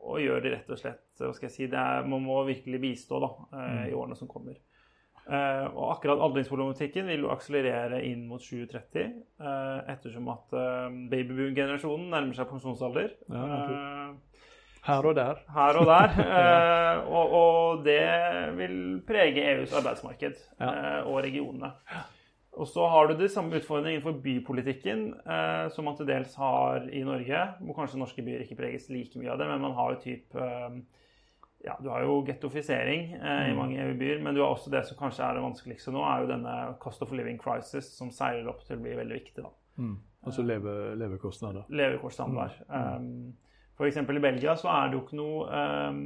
Og 0.05 0.21
gjør 0.21 0.43
det 0.45 0.53
rett 0.53 0.69
og 0.69 0.79
slett 0.79 1.23
hva 1.23 1.33
skal 1.33 1.47
jeg 1.47 1.55
si, 1.55 1.67
er, 1.71 2.05
Man 2.05 2.21
må 2.21 2.37
virkelig 2.45 2.81
bistå 2.83 3.19
da, 3.23 3.31
i 3.87 3.89
mm. 3.89 3.97
årene 3.97 4.17
som 4.19 4.29
kommer. 4.29 4.59
Uh, 5.25 5.65
og 5.73 5.85
akkurat 5.95 6.21
aldringsproblematikken 6.21 7.07
vil 7.09 7.23
jo 7.23 7.31
akselerere 7.33 7.97
inn 8.05 8.27
mot 8.29 8.43
2030, 8.45 9.15
uh, 9.41 9.79
ettersom 9.89 10.27
at 10.29 10.53
uh, 10.53 10.85
babyboom-generasjonen 11.09 12.11
nærmer 12.13 12.37
seg 12.37 12.51
pensjonsalder. 12.51 13.09
Ja, 13.33 14.11
her 14.85 15.07
og 15.09 15.15
der. 15.17 15.39
Her 15.49 15.79
og 15.81 15.89
der. 15.89 16.13
og, 17.17 17.33
og, 17.39 17.79
det 17.87 18.03
vil 18.59 18.75
prege 19.07 19.47
EUs 19.55 19.73
arbeidsmarked 19.73 20.37
ja. 20.59 20.69
og 21.09 21.23
regionene. 21.25 21.71
Og 22.55 22.67
så 22.71 22.85
har 22.87 23.09
du 23.09 23.17
de 23.19 23.27
samme 23.31 23.59
utfordringene 23.59 23.97
innenfor 23.97 24.19
bypolitikken 24.23 25.01
som 25.75 25.87
man 25.87 25.97
til 25.97 26.07
dels 26.07 26.37
har 26.39 26.85
i 26.87 27.01
Norge. 27.03 27.41
Hvor 27.59 27.75
kanskje 27.75 27.99
norske 27.99 28.23
byer 28.23 28.45
ikke 28.45 28.55
preges 28.61 28.85
like 28.87 29.19
mye 29.19 29.33
av 29.33 29.41
det, 29.41 29.49
men 29.49 29.65
man 29.65 29.75
har 29.75 29.91
jo 29.91 29.99
type 30.05 30.45
ja, 31.65 31.77
du 31.83 31.89
har 31.89 32.03
jo 32.05 32.19
gettofisering 32.25 33.13
eh, 33.13 33.47
i 33.49 33.51
mm. 33.51 33.57
mange 33.57 33.79
EU-byer, 33.81 34.21
men 34.23 34.35
du 34.35 34.41
har 34.41 34.53
også 34.53 34.71
det 34.73 34.83
som 34.87 34.97
kanskje 34.99 35.25
er 35.25 35.37
det 35.37 35.45
vanskeligste 35.45 35.93
nå, 35.93 36.03
er 36.05 36.21
jo 36.23 36.29
denne 36.29 36.57
cost 36.81 37.01
of 37.01 37.13
living 37.15 37.39
crisis 37.41 37.89
som 37.97 38.11
seiler 38.13 38.51
opp 38.51 38.61
til 38.67 38.77
å 38.77 38.83
bli 38.83 38.93
veldig 38.99 39.17
viktig. 39.17 39.45
da. 39.45 39.53
Mm. 39.81 39.95
Altså 40.25 40.45
leve, 40.45 40.75
levekostnader. 40.97 41.65
Levekoststandard. 41.69 42.61
Mm. 42.69 42.93
Um, 42.93 43.33
F.eks. 43.75 43.97
i 43.99 44.21
Belgia 44.23 44.55
så 44.55 44.69
er 44.71 44.87
det 44.87 44.95
jo 44.95 45.01
ikke 45.03 45.17
noe, 45.19 45.45
um, 45.51 45.97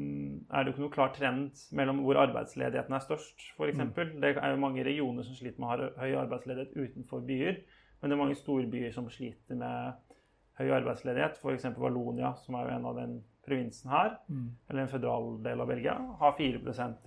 er 0.50 0.64
det 0.64 0.72
jo 0.72 0.74
ikke 0.74 0.84
noe 0.88 0.94
klar 0.94 1.12
trend 1.14 1.60
mellom 1.78 2.02
hvor 2.02 2.18
arbeidsledigheten 2.24 2.96
er 2.98 3.04
størst, 3.04 3.44
f.eks. 3.54 3.78
Mm. 3.78 4.22
Det 4.24 4.32
er 4.34 4.56
jo 4.56 4.62
mange 4.64 4.86
regioner 4.86 5.26
som 5.26 5.38
sliter 5.38 5.62
med 5.62 5.70
å 5.70 5.76
ha 5.76 5.90
høy 6.02 6.16
arbeidsledighet 6.24 6.74
utenfor 6.74 7.22
byer, 7.28 7.60
men 8.00 8.10
det 8.10 8.16
er 8.16 8.22
mange 8.24 8.40
storbyer 8.40 8.96
som 8.96 9.10
sliter 9.14 9.60
med 9.60 10.16
høy 10.60 10.72
arbeidsledighet. 10.80 11.38
F.eks. 11.38 11.70
Valonia, 11.78 12.34
som 12.42 12.58
er 12.58 12.66
jo 12.66 12.74
en 12.80 12.90
av 12.90 12.98
den 12.98 13.20
provinsen 13.46 13.94
her, 13.94 14.18
mm. 14.28 14.50
eller 14.70 14.84
en 14.84 14.92
føderal 14.92 15.30
del 15.46 15.62
av 15.62 15.70
Belgia, 15.70 15.96
har 16.20 16.36
4 16.38 16.60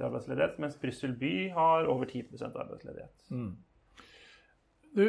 arbeidsledighet, 0.06 0.62
mens 0.62 0.78
Brussel 0.80 1.18
by 1.18 1.34
har 1.56 1.90
over 1.90 2.06
10 2.06 2.38
arbeidsledighet. 2.48 3.28
Mm. 3.34 3.52
Du, 4.94 5.04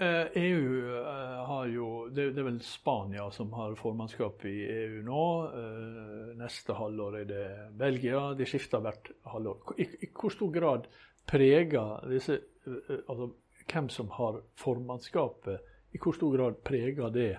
EU 0.00 0.90
eh, 0.90 0.94
e 0.94 0.98
eh, 0.98 1.46
har 1.46 1.66
jo 1.66 2.08
det, 2.14 2.28
er 2.30 2.46
vel 2.46 2.60
Spania 2.62 3.30
som 3.34 3.50
har 3.58 3.74
formannskap 3.78 4.44
i 4.46 4.54
EU 4.70 5.02
nå. 5.06 5.24
Eh, 5.58 6.28
neste 6.38 6.76
halvår 6.78 7.18
er 7.22 7.26
det 7.26 7.46
Belgia. 7.80 8.20
De 8.38 8.46
skifter 8.46 8.82
hvert 8.84 9.10
halvår. 9.26 9.74
I, 9.82 9.88
hvor 10.14 10.34
stor 10.34 10.54
grad 10.54 10.88
preger 11.28 12.06
disse 12.08 12.40
Altså 12.68 13.30
hvem 13.68 13.86
som 13.88 14.10
har 14.12 14.42
formannskapet, 14.60 15.62
i 15.96 16.00
hvor 16.02 16.12
stor 16.12 16.34
grad 16.36 16.58
preger 16.64 17.08
det 17.12 17.30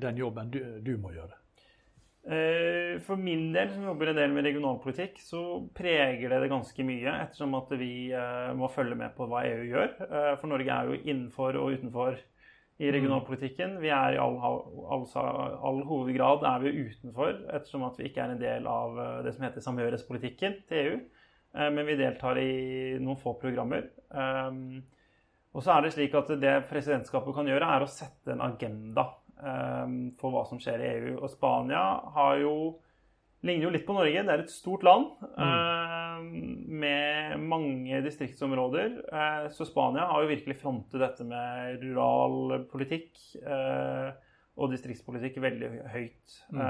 den 0.00 0.18
jobben 0.20 0.50
du, 0.52 0.58
du 0.84 0.98
må 1.00 1.14
gjøre? 1.14 1.43
Eh, 2.24 3.00
for 3.04 3.20
min 3.20 3.50
del, 3.52 3.68
som 3.68 3.82
jobber 3.84 4.08
en 4.08 4.16
del 4.16 4.30
med 4.32 4.46
regionalpolitikk, 4.46 5.18
så 5.20 5.40
preger 5.76 6.30
det 6.32 6.38
det 6.40 6.52
ganske 6.52 6.86
mye. 6.86 7.16
Ettersom 7.26 7.56
at 7.58 7.72
vi 7.76 7.94
eh, 8.16 8.52
må 8.56 8.70
følge 8.72 8.96
med 8.96 9.12
på 9.16 9.26
hva 9.28 9.42
EU 9.44 9.66
gjør. 9.68 9.90
Eh, 10.06 10.30
for 10.40 10.48
Norge 10.48 10.72
er 10.72 10.88
jo 10.88 11.00
innenfor 11.02 11.58
og 11.60 11.76
utenfor 11.76 12.16
i 12.80 12.88
mm. 12.88 12.92
regionalpolitikken. 12.96 13.74
Vi 13.82 13.92
er 13.92 14.16
i 14.16 14.22
all, 14.22 14.38
all, 14.40 15.04
all, 15.12 15.82
hovedgrad 15.84 16.46
er 16.48 16.64
vi 16.64 16.72
utenfor, 16.86 17.44
ettersom 17.58 17.84
at 17.90 18.00
vi 18.00 18.08
ikke 18.08 18.24
er 18.24 18.32
en 18.32 18.40
del 18.40 18.70
av 18.72 18.96
det 19.26 19.34
som 19.36 19.44
heter 19.44 19.66
samhørighetspolitikken 19.66 20.56
til 20.70 20.80
EU. 20.80 20.96
Men 21.54 21.86
vi 21.86 21.94
deltar 21.94 22.40
i 22.40 22.96
noen 22.98 23.20
få 23.20 23.36
programmer. 23.38 23.84
Og 25.54 25.62
så 25.62 25.76
er 25.76 25.84
det 25.84 25.92
slik 25.94 26.16
at 26.18 26.32
det 26.42 26.54
presidentskapet 26.66 27.36
kan 27.36 27.46
gjøre, 27.46 27.68
er 27.76 27.84
å 27.84 27.90
sette 27.90 28.34
en 28.34 28.42
agenda 28.42 29.04
for 30.20 30.32
hva 30.32 30.46
som 30.48 30.60
skjer 30.62 30.80
i 30.80 30.90
EU. 30.94 31.14
Og 31.18 31.28
Spania 31.28 31.82
har 32.14 32.38
jo 32.40 32.54
ligner 33.44 33.68
jo 33.68 33.72
litt 33.74 33.86
på 33.86 33.96
Norge. 33.96 34.24
Det 34.24 34.34
er 34.34 34.42
et 34.44 34.52
stort 34.52 34.84
land 34.86 35.10
mm. 35.20 35.40
uh, 35.44 36.20
med 36.84 37.40
mange 37.44 38.00
distriktsområder. 38.04 39.00
Uh, 39.12 39.48
så 39.54 39.66
Spania 39.68 40.08
har 40.10 40.24
jo 40.24 40.30
virkelig 40.32 40.58
frontet 40.62 41.02
dette 41.02 41.26
med 41.28 41.82
rural 41.84 42.64
politikk 42.70 43.12
uh, 43.44 44.14
og 44.54 44.70
distriktspolitikk 44.70 45.40
veldig 45.42 45.68
høyt. 45.90 46.34
Mm. 46.54 46.60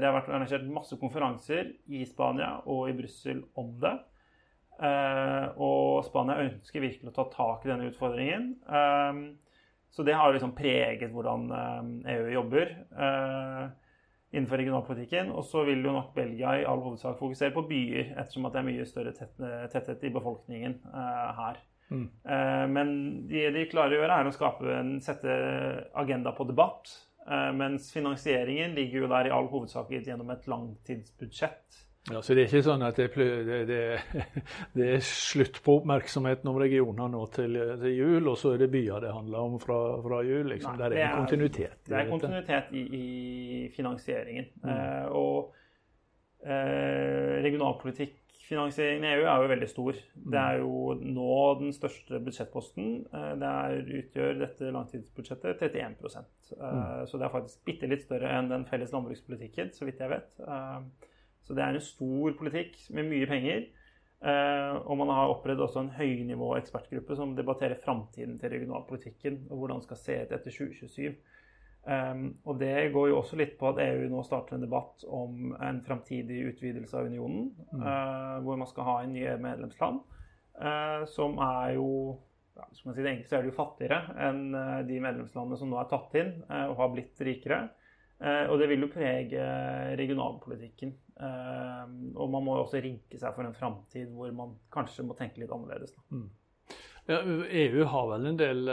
det 0.00 0.06
har 0.06 0.14
vært 0.16 0.30
arrangert 0.30 0.62
masse 0.72 0.96
konferanser 0.96 1.74
i 1.92 2.00
Spania 2.08 2.54
og 2.72 2.88
i 2.88 2.94
Brussel 2.96 3.42
om 3.60 3.74
det. 3.82 3.92
og 5.60 6.06
Spania 6.06 6.38
ønsker 6.40 6.80
virkelig 6.80 7.12
å 7.12 7.16
ta 7.18 7.26
tak 7.34 7.66
i 7.66 7.68
denne 7.68 7.90
utfordringen. 7.90 8.48
Så 9.94 10.02
det 10.02 10.12
har 10.12 10.32
liksom 10.32 10.54
preget 10.58 11.12
hvordan 11.14 11.50
EU 11.52 12.24
eh, 12.26 12.30
e 12.30 12.34
jobber 12.34 12.70
eh, 12.98 13.66
innenfor 14.34 14.58
regionalpolitikken. 14.58 15.30
Og 15.30 15.46
så 15.46 15.62
vil 15.68 15.84
jo 15.86 15.92
nok 15.94 16.10
Belgia 16.16 16.56
i 16.58 16.64
all 16.66 16.82
hovedsak 16.82 17.20
fokusere 17.20 17.54
på 17.54 17.62
byer, 17.68 18.10
ettersom 18.18 18.48
at 18.48 18.56
det 18.56 18.62
er 18.62 18.66
mye 18.72 18.88
større 18.90 19.14
tetthet 19.14 20.02
i 20.02 20.10
befolkningen 20.16 20.80
eh, 20.90 21.30
her. 21.38 21.62
Mm. 21.94 22.06
Men 22.72 22.90
det 23.28 23.50
de 23.52 23.66
klarer 23.68 23.92
å 23.92 23.98
gjøre, 24.00 24.14
er 24.16 24.26
å 24.26 24.32
skape 24.32 24.70
en, 24.72 24.94
sette 25.04 25.34
agenda 26.00 26.32
på 26.34 26.46
debatt. 26.48 26.88
Mens 27.54 27.90
finansieringen 27.92 28.72
ligger 28.74 29.04
jo 29.04 29.10
der 29.12 29.28
i 29.28 29.32
all 29.36 29.50
hovedsak 29.52 29.92
gjennom 29.92 30.32
et 30.32 30.48
langtidsbudsjett. 30.48 31.83
Ja, 32.12 32.20
Så 32.20 32.34
det 32.36 32.42
er 32.42 32.50
ikke 32.50 32.66
sånn 32.66 32.82
at 32.84 32.98
det, 33.00 33.06
det, 33.16 33.58
det, 33.68 33.80
det 34.76 34.88
er 34.98 35.04
slutt 35.08 35.56
på 35.64 35.78
oppmerksomheten 35.78 36.50
om 36.50 36.58
regioner 36.60 37.08
nå 37.08 37.22
til, 37.32 37.56
til, 37.80 37.92
jul, 37.96 38.26
og 38.28 38.36
så 38.36 38.52
er 38.54 38.60
det 38.60 38.68
byer 38.74 39.06
det 39.06 39.12
handler 39.14 39.46
om 39.46 39.54
fra, 39.62 39.78
fra 40.04 40.18
jul? 40.26 40.50
Liksom. 40.52 40.76
Nei, 40.76 40.90
det 40.92 40.98
er 41.00 41.06
en 41.06 41.22
kontinuitet? 41.22 41.78
Det 41.88 41.96
er 41.96 42.10
kontinuitet 42.10 42.74
i, 42.76 42.82
i 42.98 43.06
finansieringen. 43.72 44.50
Mm. 44.60 44.74
Eh, 44.74 45.06
og 45.16 45.54
eh, 46.44 47.40
regionalpolitikkfinansieringen 47.46 49.08
i 49.08 49.14
EU 49.14 49.24
er 49.24 49.46
jo 49.46 49.48
veldig 49.54 49.70
stor. 49.72 50.02
Det 50.36 50.42
er 50.42 50.60
jo 50.60 50.98
nå 51.00 51.40
den 51.62 51.72
største 51.72 52.20
budsjettposten. 52.28 52.92
Eh, 53.16 53.32
det 53.40 53.54
er, 53.54 53.78
utgjør 54.02 54.38
dette 54.44 54.76
langtidsbudsjettet 54.76 55.64
31 55.70 56.20
eh, 56.20 56.28
mm. 56.52 57.08
Så 57.08 57.16
det 57.16 57.30
er 57.30 57.34
faktisk 57.40 57.64
bitte 57.64 57.88
litt 57.88 58.04
større 58.04 58.36
enn 58.36 58.52
den 58.52 58.68
felles 58.68 58.92
landbrukspolitikken, 58.92 59.72
så 59.72 59.88
vidt 59.88 60.04
jeg 60.04 60.12
vet. 60.12 60.32
Eh, 60.44 61.10
så 61.44 61.56
det 61.56 61.64
er 61.64 61.76
en 61.76 61.84
stor 61.84 62.36
politikk 62.38 62.78
med 62.96 63.10
mye 63.10 63.28
penger. 63.28 63.66
Uh, 64.24 64.80
og 64.88 64.96
man 64.96 65.10
har 65.12 65.28
opprettet 65.28 65.60
også 65.60 65.82
en 65.82 65.92
høynivå 65.98 66.54
ekspertgruppe 66.56 67.16
som 67.18 67.34
debatterer 67.36 67.76
framtiden 67.84 68.38
til 68.40 68.54
regionalpolitikken 68.54 69.42
og 69.50 69.58
hvordan 69.58 69.82
den 69.82 69.84
skal 69.84 70.00
se 70.00 70.16
ut 70.22 70.32
etter 70.32 70.54
2027. 70.54 71.18
Um, 71.84 72.38
og 72.48 72.56
det 72.62 72.92
går 72.94 73.10
jo 73.10 73.18
også 73.18 73.36
litt 73.36 73.58
på 73.60 73.68
at 73.68 73.82
EU 73.84 74.06
nå 74.08 74.22
starter 74.24 74.56
en 74.56 74.64
debatt 74.64 75.04
om 75.04 75.52
en 75.60 75.82
framtidig 75.84 76.40
utvidelse 76.54 76.96
av 76.96 77.10
unionen. 77.10 77.50
Mm. 77.74 77.82
Uh, 77.84 78.38
hvor 78.46 78.56
man 78.62 78.70
skal 78.70 78.88
ha 78.88 78.94
en 79.02 79.12
ny 79.12 79.26
medlemsland. 79.44 80.00
Uh, 80.56 81.04
som 81.12 81.36
er 81.44 81.74
jo 81.76 81.88
ja, 82.56 82.64
skal 82.72 82.88
man 82.88 82.96
si 82.96 83.04
det 83.04 83.12
enkelt, 83.12 83.28
så 83.28 83.36
er 83.36 83.44
det 83.44 83.50
jo 83.50 83.58
fattigere 83.58 84.00
enn 84.24 84.42
de 84.88 85.00
medlemslandene 85.02 85.58
som 85.58 85.72
nå 85.72 85.80
er 85.80 85.88
tatt 85.90 86.12
inn 86.20 86.36
og 86.46 86.76
har 86.78 86.92
blitt 86.92 87.22
rikere. 87.26 87.56
og 88.22 88.60
det 88.60 88.68
vil 88.70 88.84
jo 88.84 88.92
prege 88.92 89.46
regionalpolitikken. 89.98 90.92
Ehm, 91.22 92.14
og 92.16 92.30
man 92.32 92.46
må 92.46 92.56
også 92.58 92.80
rinke 92.82 93.20
seg 93.20 93.36
for 93.36 93.46
en 93.46 93.54
framtid 93.54 94.10
hvor 94.14 94.32
man 94.34 94.56
kanskje 94.74 95.06
må 95.06 95.16
tenke 95.18 95.42
litt 95.42 95.52
annerledes. 95.54 95.94
Mm. 96.10 96.26
Ja, 97.04 97.18
EU 97.20 97.84
har 97.84 98.06
vel 98.14 98.30
en 98.30 98.38
del 98.40 98.70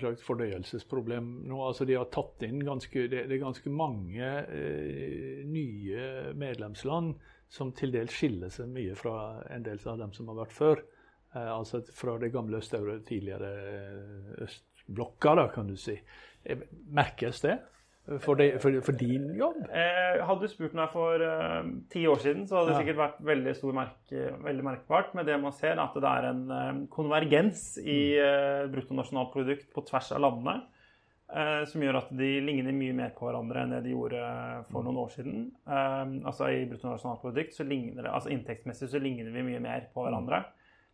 sagt, 0.00 0.22
fordøyelsesproblem 0.24 1.26
nå. 1.44 1.58
altså 1.66 1.84
De 1.84 1.98
har 1.98 2.08
tatt 2.12 2.40
inn 2.46 2.62
ganske, 2.64 3.04
det, 3.12 3.26
er 3.26 3.42
ganske 3.42 3.68
mange 3.68 4.30
eh, 4.48 5.42
nye 5.44 6.32
medlemsland 6.40 7.12
som 7.52 7.74
til 7.76 7.92
dels 7.94 8.16
skiller 8.16 8.52
seg 8.52 8.72
mye 8.72 8.96
fra 8.96 9.44
en 9.52 9.66
del 9.66 9.82
av 9.90 10.00
dem 10.00 10.14
som 10.16 10.32
har 10.32 10.40
vært 10.40 10.56
før. 10.56 10.82
Eh, 11.34 11.50
altså 11.52 11.82
fra 11.92 12.16
det 12.22 12.32
gamle 12.32 12.62
Øst-Euro, 12.62 12.96
tidligere 13.06 13.52
østblokka, 14.46 15.36
da, 15.36 15.48
kan 15.52 15.68
du 15.68 15.76
si. 15.80 15.98
Eh, 16.44 16.64
merkes 16.96 17.44
det? 17.44 17.58
For, 18.04 18.36
de, 18.36 18.50
for, 18.60 18.74
for, 18.84 18.92
din 19.00 19.30
jobb? 19.38 19.62
Eh, 19.72 20.18
hadde 20.28 20.44
du 20.44 20.52
spurt 20.52 20.74
meg 20.76 20.90
for 20.92 21.22
eh, 21.24 21.70
ti 21.92 22.02
år 22.04 22.18
siden, 22.20 22.42
så 22.44 22.58
hadde 22.58 22.68
det 22.68 22.74
ja. 22.74 22.80
sikkert 22.82 22.98
vært 22.98 23.22
veldig, 23.24 23.54
stor 23.56 23.76
merke, 23.78 24.24
veldig 24.44 24.66
merkbart. 24.66 25.14
Men 25.16 25.24
det 25.24 25.38
man 25.40 25.54
ser, 25.56 25.78
er 25.78 25.86
at 25.86 25.96
det 25.96 26.10
er 26.10 26.28
en 26.28 26.42
eh, 26.52 26.82
konvergens 26.92 27.62
i 27.80 27.98
eh, 28.20 28.66
bruttonasjonalprodukt 28.74 29.70
på 29.72 29.86
tvers 29.88 30.12
av 30.16 30.24
landene. 30.26 30.60
Uh, 31.34 31.64
som 31.66 31.80
gjør 31.80 31.96
at 31.98 32.10
de 32.14 32.26
ligner 32.44 32.74
mye 32.76 32.92
mer 32.94 33.14
på 33.16 33.24
hverandre 33.24 33.62
enn 33.64 33.70
det 33.72 33.78
de 33.86 33.94
gjorde 33.94 34.20
for 34.68 34.84
noen 34.84 34.98
år 35.00 35.08
siden. 35.10 35.46
altså 35.64 36.50
I 36.52 36.66
bruttonasjonalprodukt 36.68 37.56
så 37.56 37.64
ligner 37.66 38.04
det, 38.04 38.12
altså 38.12 38.30
inntektsmessig 38.30 38.90
så 38.92 39.00
ligner 39.02 39.32
vi 39.32 39.42
mye 39.48 39.62
mer 39.64 39.88
på 39.90 40.04
hverandre. 40.04 40.42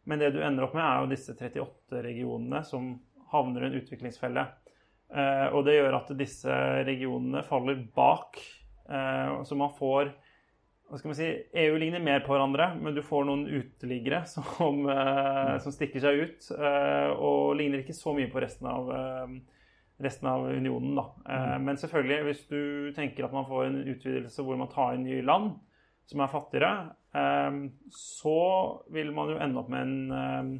Men 0.08 0.22
det 0.22 0.30
du 0.32 0.38
ender 0.40 0.64
opp 0.64 0.78
med, 0.78 0.86
er 0.86 1.02
jo 1.02 1.10
disse 1.10 1.34
38 1.34 2.04
regionene 2.06 2.62
som 2.64 2.92
havner 3.34 3.66
i 3.66 3.68
en 3.68 3.78
utviklingsfelle. 3.82 4.46
Eh, 5.10 5.46
og 5.50 5.64
det 5.66 5.76
gjør 5.76 5.96
at 5.98 6.10
disse 6.18 6.56
regionene 6.86 7.42
faller 7.46 7.82
bak. 7.96 8.38
Eh, 8.90 9.38
så 9.46 9.58
man 9.58 9.72
får 9.78 10.12
hva 10.90 10.98
skal 10.98 11.12
man 11.12 11.18
si, 11.20 11.26
EU 11.62 11.76
ligner 11.78 12.02
mer 12.02 12.24
på 12.24 12.32
hverandre, 12.34 12.72
men 12.82 12.96
du 12.96 13.04
får 13.06 13.28
noen 13.28 13.44
uteliggere 13.46 14.24
som, 14.32 14.80
uh, 14.90 15.54
som 15.62 15.70
stikker 15.70 16.02
seg 16.02 16.22
ut. 16.24 16.48
Og 17.22 17.54
ligner 17.60 17.84
ikke 17.84 17.94
så 17.94 18.10
mye 18.16 18.26
på 18.32 18.42
resten 18.42 18.66
av, 18.66 18.90
resten 20.02 20.26
av 20.26 20.48
unionen. 20.50 20.96
Da. 20.98 21.04
Mm. 21.28 21.68
Men 21.68 21.78
selvfølgelig, 21.78 22.18
hvis 22.26 22.42
du 22.50 22.60
tenker 22.96 23.28
at 23.28 23.36
man 23.36 23.46
får 23.46 23.68
en 23.68 23.78
utvidelse 23.84 24.42
hvor 24.42 24.58
man 24.58 24.72
tar 24.74 24.96
inn 24.96 25.06
nye 25.06 25.22
land 25.22 25.52
som 26.10 26.24
er 26.26 26.34
fattigere, 26.34 26.74
så 27.94 28.36
vil 28.90 29.14
man 29.14 29.30
jo 29.30 29.38
ende 29.46 29.62
opp 29.62 29.70
med 29.70 29.86
en, 29.86 30.58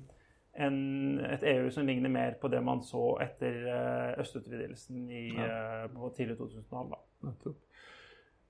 en, 0.59 1.21
et 1.25 1.45
EU 1.47 1.71
som 1.71 1.87
ligner 1.87 2.11
mer 2.11 2.35
på 2.40 2.49
det 2.49 2.62
man 2.64 2.83
så 2.83 3.14
etter 3.23 4.16
østutvidelsen 4.21 5.04
i, 5.11 5.28
ja. 5.37 5.87
på 5.95 6.11
tidlig 6.16 6.37
2000-tall. 6.40 6.95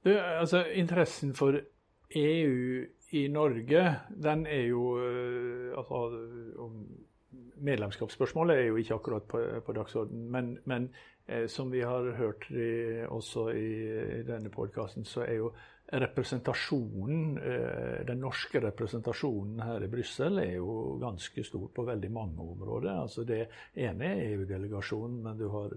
Du, 0.04 0.11
altså, 0.16 0.64
interessen 0.64 1.35
for 1.37 1.61
EU 2.16 2.85
i 3.12 3.28
Norge, 3.28 3.85
den 4.23 4.47
er 4.47 4.62
jo 4.71 4.85
uh, 4.97 5.78
altså, 5.78 6.71
Medlemskapsspørsmålet 7.61 8.57
er 8.57 8.71
jo 8.71 8.76
ikke 8.76 8.95
akkurat 8.95 9.23
på, 9.28 9.42
på 9.66 9.73
dagsordenen. 9.76 10.30
Men, 10.33 10.59
men 10.64 10.88
som 11.47 11.73
vi 11.73 11.80
har 11.80 12.14
hørt 12.16 12.47
i, 12.50 13.04
også 13.07 13.49
i, 13.49 13.69
i 14.21 14.23
denne 14.26 14.50
podkasten, 14.50 15.04
så 15.04 15.21
er 15.21 15.35
jo 15.35 15.52
representasjonen, 15.92 17.38
eh, 17.38 18.06
den 18.06 18.20
norske 18.20 18.61
representasjonen 18.61 19.61
her 19.61 19.85
i 19.85 19.88
Brussel 19.90 20.38
er 20.38 20.52
jo 20.54 20.99
ganske 21.00 21.44
stor 21.44 21.68
på 21.75 21.85
veldig 21.88 22.11
mange 22.14 22.42
områder. 22.42 22.90
Altså 23.02 23.25
Det 23.25 23.40
ene 23.75 24.12
er 24.12 24.25
EU-delegasjonen, 24.30 25.23
men 25.23 25.38
du 25.38 25.49
har 25.49 25.75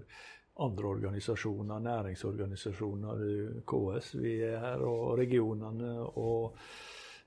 andre 0.62 0.86
organisasjoner, 0.86 1.80
næringsorganisasjoner, 1.82 3.24
KS, 3.66 4.14
vi 4.14 4.36
er 4.46 4.58
her, 4.62 4.84
og 4.86 5.18
regionene 5.18 5.96
og 5.98 6.54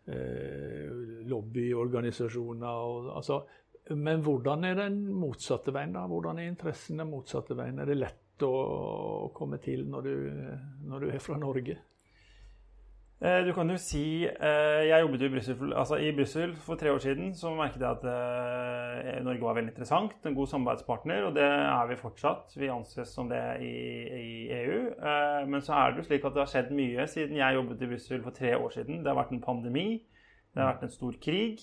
eh, 0.08 1.26
lobbyorganisasjoner. 1.28 2.68
Og, 2.68 3.12
altså, 3.18 3.42
men 3.96 4.24
hvordan 4.24 4.64
er 4.64 4.80
den 4.80 5.02
motsatte 5.12 5.76
veien? 5.76 5.92
da? 5.96 6.06
Hvordan 6.08 6.40
er 6.40 6.48
interessen 6.54 7.04
den 7.04 7.12
motsatte 7.12 7.58
veien? 7.58 7.80
Er 7.80 7.92
det 7.92 8.00
lett 8.00 8.48
å, 8.48 9.30
komme 9.36 9.60
til 9.60 9.88
når 9.90 10.08
du, 10.08 10.16
når 10.88 11.04
du 11.04 11.12
er 11.12 11.24
fra 11.24 11.38
Norge? 11.42 11.78
Eh, 13.18 13.40
du 13.42 13.50
kan 13.58 13.66
jo 13.66 13.80
si 13.82 14.28
eh, 14.30 14.84
Jeg 14.86 15.02
jobbet 15.02 15.24
i 15.26 15.30
Brussel 15.34 15.72
altså 15.74 15.98
for 16.62 16.76
tre 16.76 16.92
år 16.92 17.00
siden. 17.00 17.34
Så 17.34 17.50
merket 17.56 17.82
jeg 17.82 17.90
at 17.90 18.04
eh, 18.06 19.24
Norge 19.26 19.42
var 19.42 19.56
veldig 19.56 19.72
interessant, 19.72 20.14
en 20.26 20.36
god 20.36 20.48
samarbeidspartner. 20.48 21.24
Og 21.24 21.34
det 21.36 21.44
er 21.44 21.88
vi 21.90 21.96
fortsatt. 21.96 22.54
Vi 22.56 22.70
anses 22.70 23.10
som 23.10 23.30
det 23.30 23.42
i, 23.62 23.74
i 24.20 24.52
EU. 24.54 24.94
Men 25.48 25.62
så 25.62 25.74
er 25.74 25.92
det 25.92 26.04
jo 26.04 26.08
slik 26.12 26.26
at 26.26 26.36
det 26.36 26.44
har 26.44 26.52
skjedd 26.52 26.72
mye 26.78 27.08
siden 27.08 27.42
jeg 27.42 27.58
jobbet 27.58 27.82
i 27.82 27.90
Brussel 27.90 28.22
for 28.22 28.32
tre 28.32 28.54
år 28.58 28.70
siden. 28.70 29.02
Det 29.02 29.10
har 29.10 29.18
vært 29.18 29.34
en 29.34 29.42
pandemi. 29.42 30.04
Det 30.54 30.62
har 30.62 30.76
vært 30.76 30.86
en 30.86 30.94
stor 30.94 31.18
krig. 31.22 31.62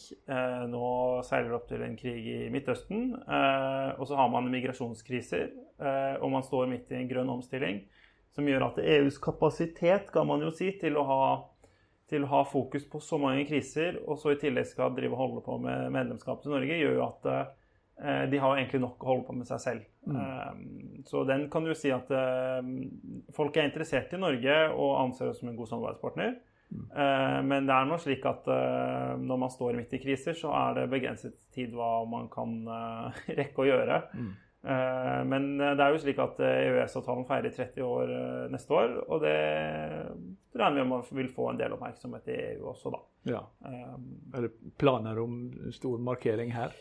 Nå 0.71 0.87
seiler 1.27 1.51
det 1.51 1.57
opp 1.57 1.69
til 1.71 1.83
en 1.83 1.97
krig 1.99 2.27
i 2.31 2.51
Midtøsten. 2.51 3.13
Og 3.99 4.07
så 4.07 4.19
har 4.19 4.31
man 4.31 4.51
migrasjonskriser, 4.51 5.51
og 6.21 6.31
man 6.31 6.47
står 6.47 6.71
midt 6.71 6.91
i 6.91 7.01
en 7.01 7.11
grønn 7.11 7.33
omstilling 7.35 7.83
som 8.35 8.49
gjør 8.49 8.69
at 8.69 8.79
EUs 8.83 9.19
kapasitet 9.23 10.11
kan 10.15 10.27
man 10.27 10.43
jo 10.43 10.53
si, 10.55 10.73
til 10.81 10.99
å 10.99 11.05
ha, 11.09 11.25
til 12.11 12.27
å 12.27 12.31
ha 12.33 12.41
fokus 12.49 12.87
på 12.91 13.01
så 13.03 13.19
mange 13.23 13.47
kriser, 13.49 14.01
og 14.05 14.19
så 14.21 14.35
i 14.35 14.41
tillegg 14.41 14.67
skal 14.71 14.95
drive 14.97 15.15
og 15.15 15.23
holde 15.23 15.45
på 15.47 15.59
med 15.63 15.93
medlemskap 15.95 16.43
til 16.43 16.55
Norge, 16.57 16.81
gjør 16.81 16.97
jo 16.99 17.05
at 17.07 17.29
eh, 17.31 18.25
de 18.33 18.41
har 18.43 18.57
egentlig 18.57 18.83
nok 18.83 19.05
å 19.05 19.13
holde 19.13 19.29
på 19.29 19.37
med 19.39 19.51
seg 19.51 19.63
selv. 19.63 19.87
Mm. 20.11 20.19
Eh, 20.19 21.05
så 21.11 21.23
den 21.29 21.47
kan 21.53 21.67
du 21.67 21.75
si 21.79 21.95
at 21.95 22.11
eh, 22.11 22.73
folk 23.37 23.57
er 23.57 23.71
interessert 23.71 24.17
i 24.17 24.21
Norge 24.21 24.59
og 24.75 24.99
anser 25.05 25.31
oss 25.31 25.39
som 25.43 25.53
en 25.53 25.61
god 25.61 25.71
samarbeidspartner. 25.71 26.35
Mm. 26.75 26.87
Uh, 26.91 27.41
men 27.47 27.69
det 27.69 27.75
er 27.77 27.87
nå 27.87 27.97
slik 28.03 28.25
at 28.27 28.49
uh, 28.51 29.15
når 29.21 29.39
man 29.45 29.51
står 29.53 29.77
midt 29.79 29.93
i 29.95 30.01
kriser, 30.03 30.35
så 30.35 30.51
er 30.59 30.79
det 30.81 30.89
begrenset 30.91 31.37
tid 31.55 31.75
hva 31.77 32.01
man 32.09 32.27
kan 32.33 32.57
rekke 33.39 33.63
å 33.63 33.69
gjøre. 33.69 34.01
Mm. 34.17 34.33
Eh, 34.65 35.21
men 35.29 35.61
eh, 35.61 35.75
det 35.77 35.85
er 35.85 35.93
jo 35.93 36.01
slik 36.01 36.21
at 36.25 36.39
EØS-avtalen 36.41 37.21
eh, 37.21 37.27
e 37.27 37.29
feirer 37.29 37.53
30 37.53 37.85
år 37.85 38.13
neste 38.53 38.73
år, 38.73 38.97
og 39.13 39.21
det 39.25 39.37
regner 40.57 40.81
vi 40.81 40.89
med 40.89 41.15
vil 41.21 41.31
få 41.37 41.51
en 41.51 41.61
del 41.61 41.75
oppmerksomhet 41.77 42.31
i 42.33 42.39
EU 42.55 42.71
også, 42.73 42.95
da. 42.95 43.03
Ja. 43.35 43.43
Er 43.69 44.47
det 44.47 44.53
planer 44.81 45.21
om 45.21 45.43
stor 45.75 46.01
markering 46.01 46.55
her? 46.55 46.73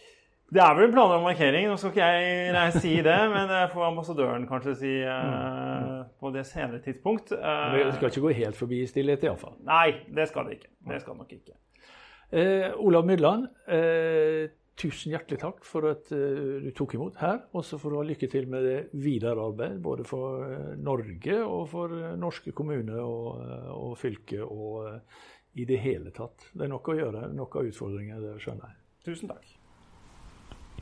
Det 0.53 0.61
er 0.61 0.75
vel 0.77 0.91
planer 0.93 1.17
om 1.17 1.23
markering. 1.25 1.65
Nå 1.65 1.75
skal 1.81 1.93
ikke 1.93 2.07
jeg 2.53 2.73
si 2.83 2.93
det, 3.01 3.19
men 3.31 3.47
det 3.49 3.61
får 3.73 3.87
ambassadøren 3.87 4.43
kanskje 4.45 4.75
si 4.77 4.91
uh, 5.01 6.03
på 6.19 6.29
det 6.35 6.43
senere 6.45 6.81
tidspunkt. 6.83 7.31
Uh, 7.33 7.73
det 7.79 7.95
skal 7.95 8.11
ikke 8.11 8.25
gå 8.27 8.33
helt 8.37 8.59
forbi 8.59 8.83
stillhet, 8.85 9.23
iallfall? 9.25 9.55
Nei, 9.65 10.03
det 10.13 10.27
skal 10.29 10.45
det 10.45 10.59
ikke. 10.59 10.69
Det 10.91 10.99
skal 11.01 11.17
nok 11.17 11.31
ikke. 11.33 11.57
Uh, 12.33 12.69
Olav 12.85 13.07
Mydland, 13.07 13.47
tusen 14.79 15.13
hjertelig 15.13 15.39
takk 15.41 15.65
for 15.67 15.87
at 15.91 16.09
uh, 16.15 16.59
du 16.63 16.69
tok 16.75 16.95
imot 16.97 17.19
her. 17.21 17.43
Og 17.53 17.65
så 17.65 17.79
får 17.81 17.93
du 17.93 17.99
ha 17.99 18.05
lykke 18.09 18.29
til 18.31 18.49
med 18.51 18.67
det 18.67 18.77
videre 19.03 19.47
arbeid, 19.47 19.79
både 19.83 20.05
for 20.07 20.43
uh, 20.43 20.73
Norge 20.79 21.39
og 21.43 21.67
for 21.71 21.93
uh, 21.93 22.13
norske 22.19 22.53
kommuner 22.55 23.01
og, 23.03 23.41
og 23.73 23.97
fylke 24.01 24.41
og 24.43 25.01
i 25.53 25.67
det 25.69 25.81
hele 25.83 26.13
tatt. 26.13 26.49
Det 26.53 26.65
er 26.65 26.71
nok 26.71 26.89
å 26.89 26.97
gjøre, 26.97 27.27
nok 27.37 27.59
av 27.59 27.67
utfordringer, 27.69 28.21
det 28.23 28.39
skjønner 28.41 28.71
jeg. 28.71 28.79
Tusen 29.11 29.29
takk. 29.29 29.51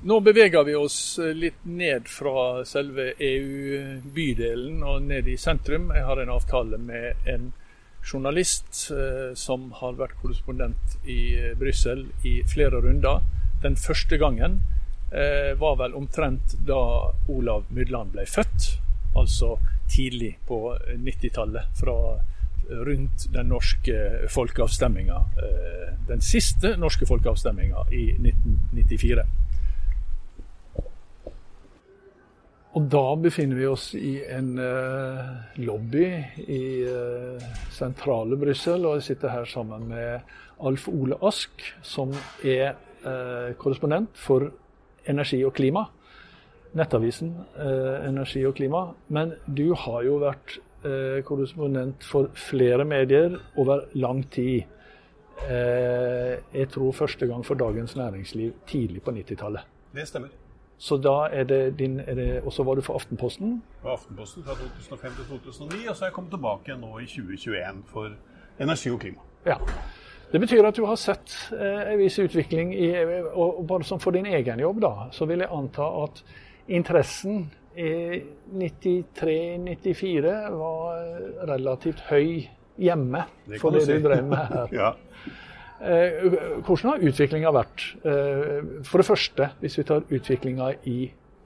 Nå 0.08 0.16
beveger 0.26 0.64
vi 0.66 0.74
oss 0.80 1.20
litt 1.36 1.60
ned 1.68 2.08
fra 2.10 2.64
selve 2.66 3.12
EU-bydelen 3.22 4.80
og 4.88 5.04
ned 5.06 5.28
i 5.30 5.36
sentrum. 5.38 5.92
Jeg 5.94 6.08
har 6.08 6.22
en 6.24 6.32
avtale 6.34 6.80
med 6.82 7.28
en 7.30 7.52
journalist 8.02 8.88
som 9.38 9.68
har 9.78 10.00
vært 10.00 10.16
korrespondent 10.24 10.96
i 11.06 11.36
Brussel 11.60 12.08
i 12.26 12.40
flere 12.50 12.82
runder 12.82 13.22
den 13.63 13.78
første 13.80 14.17
gangen 14.21 14.62
eh, 15.12 15.54
var 15.60 15.78
vel 15.82 15.95
omtrent 15.97 16.58
da 16.67 16.82
Olav 17.30 17.67
Mydland 17.69 18.15
ble 18.15 18.26
født. 18.30 18.71
Altså 19.15 19.58
tidlig 19.91 20.38
på 20.47 20.63
90-tallet. 20.88 21.71
Fra 21.80 21.97
rundt 22.71 23.28
den 23.34 23.52
norske 23.52 24.28
folkeavstemminga. 24.30 25.19
Eh, 25.43 25.93
den 26.08 26.21
siste 26.21 26.76
norske 26.80 27.06
folkeavstemminga 27.06 27.86
i 27.91 28.06
1994. 28.15 29.26
Og 32.71 32.86
da 32.88 33.04
befinner 33.19 33.60
vi 33.60 33.65
oss 33.67 33.89
i 34.00 34.13
en 34.32 34.54
uh, 34.56 35.58
lobby 35.60 36.06
i 36.47 36.62
uh, 36.88 37.50
sentrale 37.76 38.38
Brussel, 38.39 38.86
og 38.88 39.02
jeg 39.02 39.10
sitter 39.10 39.34
her 39.34 39.50
sammen 39.50 39.89
med 39.89 40.21
Alf 40.63 40.88
Ole 40.88 41.17
Ask, 41.26 41.65
som 41.84 42.13
er 42.45 42.69
eh, 42.69 42.88
korrespondent 43.58 44.18
for 44.18 44.52
energi 45.10 45.42
og 45.46 45.54
klima. 45.58 45.86
Nettavisen 46.78 47.34
eh, 47.60 48.10
Energi 48.10 48.46
og 48.48 48.56
klima. 48.56 48.86
Men 49.08 49.34
du 49.46 49.74
har 49.76 50.04
jo 50.08 50.20
vært 50.22 50.58
eh, 50.86 51.20
korrespondent 51.28 52.06
for 52.08 52.32
flere 52.38 52.86
medier 52.88 53.36
over 53.60 53.88
lang 54.00 54.24
tid. 54.32 54.64
Eh, 55.50 56.38
jeg 56.54 56.70
tror 56.72 56.94
første 56.96 57.28
gang 57.28 57.44
for 57.46 57.60
Dagens 57.60 57.96
Næringsliv 57.96 58.54
tidlig 58.68 59.04
på 59.04 59.12
90-tallet. 59.12 59.68
Det 59.96 60.08
stemmer. 60.08 60.38
Så 60.82 60.98
da 60.98 61.28
er 61.30 61.44
det 61.46 61.78
din 61.78 62.00
Og 62.44 62.54
så 62.54 62.64
var 62.64 62.76
du 62.76 62.82
for 62.82 62.94
Aftenposten? 62.94 63.62
For 63.82 63.90
Aftenposten 63.90 64.44
fra 64.44 64.56
2005 64.56 65.12
til 65.12 65.26
2009, 65.38 65.88
og 65.88 65.96
så 65.96 66.06
er 66.06 66.08
jeg 66.08 66.14
kommet 66.14 66.32
tilbake 66.32 66.78
nå 66.78 66.98
i 67.00 67.06
2021 67.06 67.84
for 67.86 68.10
energi 68.60 68.90
og 68.90 69.00
klima. 69.00 69.22
Ja. 69.46 69.56
Det 70.32 70.39
betyr 70.39 70.63
at 70.63 70.78
du 70.80 70.86
har 70.88 70.96
sett 71.00 71.34
eh, 71.52 71.91
en 71.91 72.00
viss 72.00 72.15
utvikling 72.22 72.72
i 72.76 72.91
og 73.36 73.65
Bare 73.67 73.88
som 73.88 74.00
for 74.00 74.15
din 74.15 74.30
egen 74.32 74.62
jobb, 74.63 74.80
da, 74.84 74.94
så 75.12 75.28
vil 75.28 75.44
jeg 75.44 75.52
anta 75.52 75.88
at 76.06 76.22
interessen 76.72 77.50
i 77.76 77.91
93-94 78.60 80.32
var 80.56 80.98
relativt 81.48 82.04
høy 82.10 82.48
hjemme 82.82 83.24
det 83.48 83.60
for 83.62 83.76
det 83.76 83.84
du 83.88 84.04
drev 84.04 84.28
med 84.28 84.54
her. 84.56 84.74
ja. 84.82 84.89
eh, 85.84 86.38
hvordan 86.63 86.94
har 86.94 87.08
utviklinga 87.12 87.54
vært? 87.56 87.86
Eh, 88.04 88.58
for 88.88 89.04
det 89.04 89.08
første, 89.08 89.52
hvis 89.60 89.80
vi 89.82 89.88
tar 89.88 90.08
utviklinga 90.08 90.72
i 90.88 91.00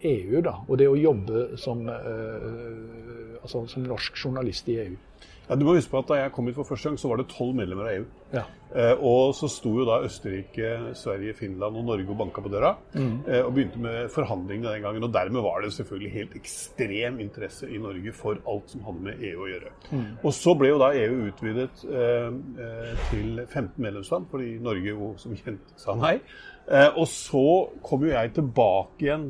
EU, 0.06 0.42
da, 0.46 0.60
og 0.68 0.78
det 0.78 0.90
å 0.92 0.98
jobbe 1.00 1.48
som, 1.58 1.80
altså, 1.90 3.64
som 3.72 3.86
norsk 3.88 4.20
journalist 4.22 4.68
i 4.70 4.76
EU. 4.84 4.98
Ja, 5.46 5.56
du 5.56 5.66
må 5.66 5.76
huske 5.78 5.92
på 5.94 6.02
at 6.02 6.10
Da 6.10 6.22
jeg 6.24 6.32
kom 6.36 6.48
hit 6.50 6.58
for 6.58 6.68
første 6.68 6.90
gang, 6.90 7.00
så 7.00 7.10
var 7.12 7.22
det 7.22 7.28
tolv 7.32 7.56
medlemmer 7.58 7.90
av 7.90 7.98
EU. 7.98 8.06
Ja. 8.34 8.44
Eh, 8.76 9.04
og 9.08 9.36
så 9.38 9.48
sto 9.52 9.72
jo 9.78 9.86
da 9.88 10.02
Østerrike, 10.04 10.72
Sverige, 10.98 11.36
Finland 11.38 11.78
og 11.80 11.86
Norge 11.88 12.10
og 12.12 12.18
banka 12.20 12.42
på 12.44 12.52
døra. 12.52 12.74
Mm. 12.96 13.14
Eh, 13.28 13.44
og 13.46 13.54
begynte 13.56 13.80
med 13.80 14.10
forhandlingene 14.12 14.74
den 14.74 14.84
gangen. 14.84 15.06
Og 15.08 15.14
dermed 15.14 15.46
var 15.46 15.62
det 15.64 15.72
selvfølgelig 15.76 16.12
helt 16.16 16.36
ekstrem 16.40 17.22
interesse 17.24 17.70
i 17.70 17.80
Norge 17.82 18.14
for 18.18 18.42
alt 18.52 18.74
som 18.74 18.84
hadde 18.88 19.06
med 19.06 19.24
EU 19.30 19.46
å 19.46 19.52
gjøre. 19.54 19.72
Mm. 19.92 20.10
Og 20.24 20.36
så 20.36 20.58
ble 20.60 20.74
jo 20.74 20.82
da 20.82 20.92
EU 21.06 21.22
utvidet 21.30 21.86
eh, 21.86 22.28
eh 22.66 23.08
til 23.12 23.46
15 23.46 23.70
medlemsland, 23.78 24.28
fordi 24.32 24.58
Norge 24.64 24.92
jo 24.92 25.14
som 25.22 25.38
kjent 25.38 25.74
sa 25.80 25.96
nei. 26.00 26.18
Eh, 26.66 26.90
og 26.98 27.08
så 27.08 27.48
kom 27.86 28.04
jo 28.08 28.16
jeg 28.16 28.34
tilbake 28.34 29.06
igjen 29.06 29.30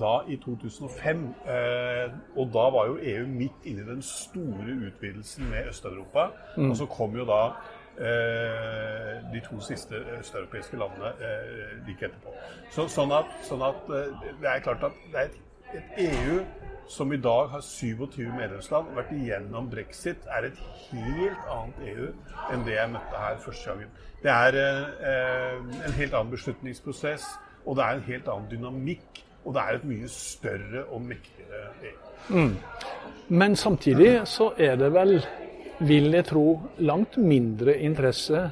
da 0.00 0.14
i 0.28 0.36
2005. 0.44 1.22
Eh, 1.46 2.12
og 2.36 2.50
da 2.54 2.66
var 2.74 2.90
jo 2.90 2.98
EU 3.02 3.26
midt 3.30 3.64
inne 3.64 3.84
i 3.84 3.88
den 3.92 4.02
store 4.02 4.76
utvidelsen 4.88 5.48
med 5.50 5.68
Øst-Europa. 5.68 6.28
Mm. 6.56 6.70
Og 6.70 6.76
så 6.76 6.86
kom 6.86 7.16
jo 7.16 7.24
da 7.28 7.40
eh, 7.98 9.22
de 9.32 9.40
to 9.48 9.60
siste 9.60 10.02
østeuropeiske 10.18 10.76
landene 10.76 11.14
eh, 11.20 11.72
like 11.86 12.10
etterpå. 12.10 12.34
Så, 12.74 12.88
sånn 12.88 13.14
at, 13.14 13.32
sånn 13.46 13.62
at 13.62 13.88
det 13.88 14.50
er 14.50 14.62
klart 14.66 14.86
at 14.90 15.02
det 15.12 15.20
er 15.20 15.32
et, 15.32 15.40
et 15.74 16.06
EU 16.10 16.44
som 16.88 17.12
i 17.12 17.16
dag 17.16 17.48
har 17.48 17.60
27 17.60 18.32
medlemsland, 18.36 18.90
vært 18.96 19.12
igjennom 19.14 19.68
brexit, 19.72 20.26
er 20.28 20.50
et 20.50 20.58
helt 20.90 21.46
annet 21.50 21.80
EU 21.92 22.08
enn 22.52 22.64
det 22.66 22.76
jeg 22.76 22.92
møtte 22.92 23.20
her 23.20 23.38
første 23.44 23.70
gangen. 23.70 23.94
Det 24.22 24.32
er 24.32 24.58
eh, 24.60 25.62
en 25.86 25.96
helt 25.98 26.14
annen 26.14 26.32
beslutningsprosess, 26.32 27.26
og 27.64 27.78
det 27.78 27.84
er 27.86 27.96
en 27.96 28.08
helt 28.08 28.28
annen 28.28 28.50
dynamikk. 28.50 29.22
Og 29.44 29.54
det 29.54 29.62
er 29.62 29.78
et 29.78 29.86
mye 29.88 30.08
større 30.08 30.84
og 30.88 31.02
mektigere 31.04 31.64
EU. 31.90 32.10
Mm. 32.28 32.56
Men 33.28 33.56
samtidig 33.56 34.12
så 34.28 34.50
er 34.58 34.76
det 34.80 34.90
vel, 34.92 35.18
vil 35.80 36.12
jeg 36.12 36.24
tro, 36.28 36.60
langt 36.78 37.16
mindre 37.16 37.78
interesse 37.78 38.50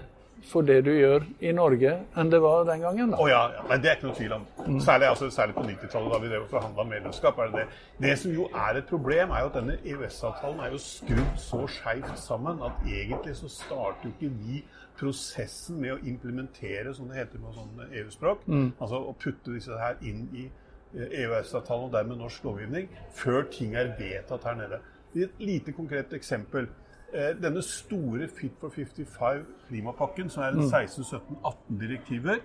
for 0.53 0.67
det 0.67 0.83
du 0.85 0.91
gjør 0.93 1.25
i 1.41 1.53
Norge 1.55 1.93
enn 2.19 2.31
det 2.33 2.41
var 2.43 2.65
den 2.69 2.83
gangen? 2.85 3.13
da? 3.13 3.21
Oh, 3.23 3.29
ja, 3.31 3.43
ja. 3.55 3.63
Nei, 3.69 3.79
Det 3.81 3.91
er 3.91 3.99
ikke 3.99 4.09
noe 4.09 4.19
tvil 4.19 4.35
om. 4.37 4.47
Mm. 4.67 4.81
Særlig, 4.85 5.09
altså, 5.09 5.31
særlig 5.31 5.55
på 5.55 5.65
90-tallet, 5.69 6.13
da 6.13 6.19
vi 6.23 6.41
forhandla 6.51 6.85
medlemskap. 6.91 7.39
er 7.39 7.47
Det 7.47 7.55
det. 7.55 7.67
Det 8.07 8.19
som 8.19 8.33
jo 8.35 8.49
er 8.55 8.79
et 8.79 8.87
problem, 8.87 9.31
er 9.31 9.41
jo 9.41 9.47
at 9.47 9.55
denne 9.55 9.79
EØS-avtalen 9.85 10.61
er 10.61 10.71
jo 10.73 10.79
skrudd 10.79 11.37
så 11.37 11.67
skeivt 11.67 12.19
sammen 12.19 12.63
at 12.65 12.73
egentlig 12.87 13.37
så 13.37 13.49
starter 13.49 14.05
jo 14.05 14.11
ikke 14.11 14.35
vi 14.45 14.65
prosessen 14.99 15.81
med 15.81 15.93
å 15.93 16.01
implementere, 16.05 16.95
som 16.95 17.09
det 17.09 17.17
heter 17.17 17.39
på 17.39 17.53
sånn 17.55 17.87
EU-språk, 17.91 18.45
mm. 18.47 18.73
altså 18.81 19.01
å 19.01 19.15
putte 19.19 19.55
disse 19.55 19.79
her 19.79 19.97
inn 20.03 20.29
i 20.37 20.51
EØS-avtalen 20.95 21.89
og 21.89 21.93
dermed 21.93 22.17
norsk 22.21 22.45
lovgivning, 22.45 22.89
før 23.15 23.43
ting 23.53 23.77
er 23.77 23.95
vedtatt 23.99 24.45
her 24.45 24.55
nede. 24.59 24.81
Et 25.15 25.31
lite 25.39 25.73
konkret 25.73 26.13
eksempel. 26.13 26.69
Eh, 27.13 27.33
denne 27.43 27.63
store 27.63 28.29
Fit 28.29 28.53
for 28.61 28.73
55-klimapakken, 28.73 30.29
som 30.33 30.43
er 30.43 30.53
16-17-18-direktiver, 30.53 32.41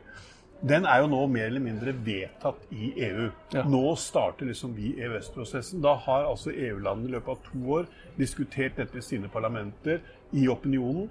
den 0.62 0.86
er 0.90 1.04
jo 1.04 1.10
nå 1.12 1.20
mer 1.30 1.52
eller 1.52 1.62
mindre 1.62 1.94
vedtatt 2.06 2.64
i 2.74 2.92
EU. 3.10 3.30
Ja. 3.54 3.64
Nå 3.70 3.96
starter 4.02 4.50
liksom 4.50 4.74
vi 4.78 4.96
EØS-prosessen. 4.98 5.82
Da 5.84 5.94
har 6.08 6.26
altså 6.26 6.52
EU-landene 6.52 7.12
i 7.12 7.16
løpet 7.18 7.36
av 7.36 7.42
to 7.52 7.64
år 7.78 7.88
diskutert 8.18 8.80
dette 8.80 8.98
i 8.98 9.06
sine 9.06 9.30
parlamenter, 9.30 10.02
i 10.34 10.48
opinionen. 10.52 11.10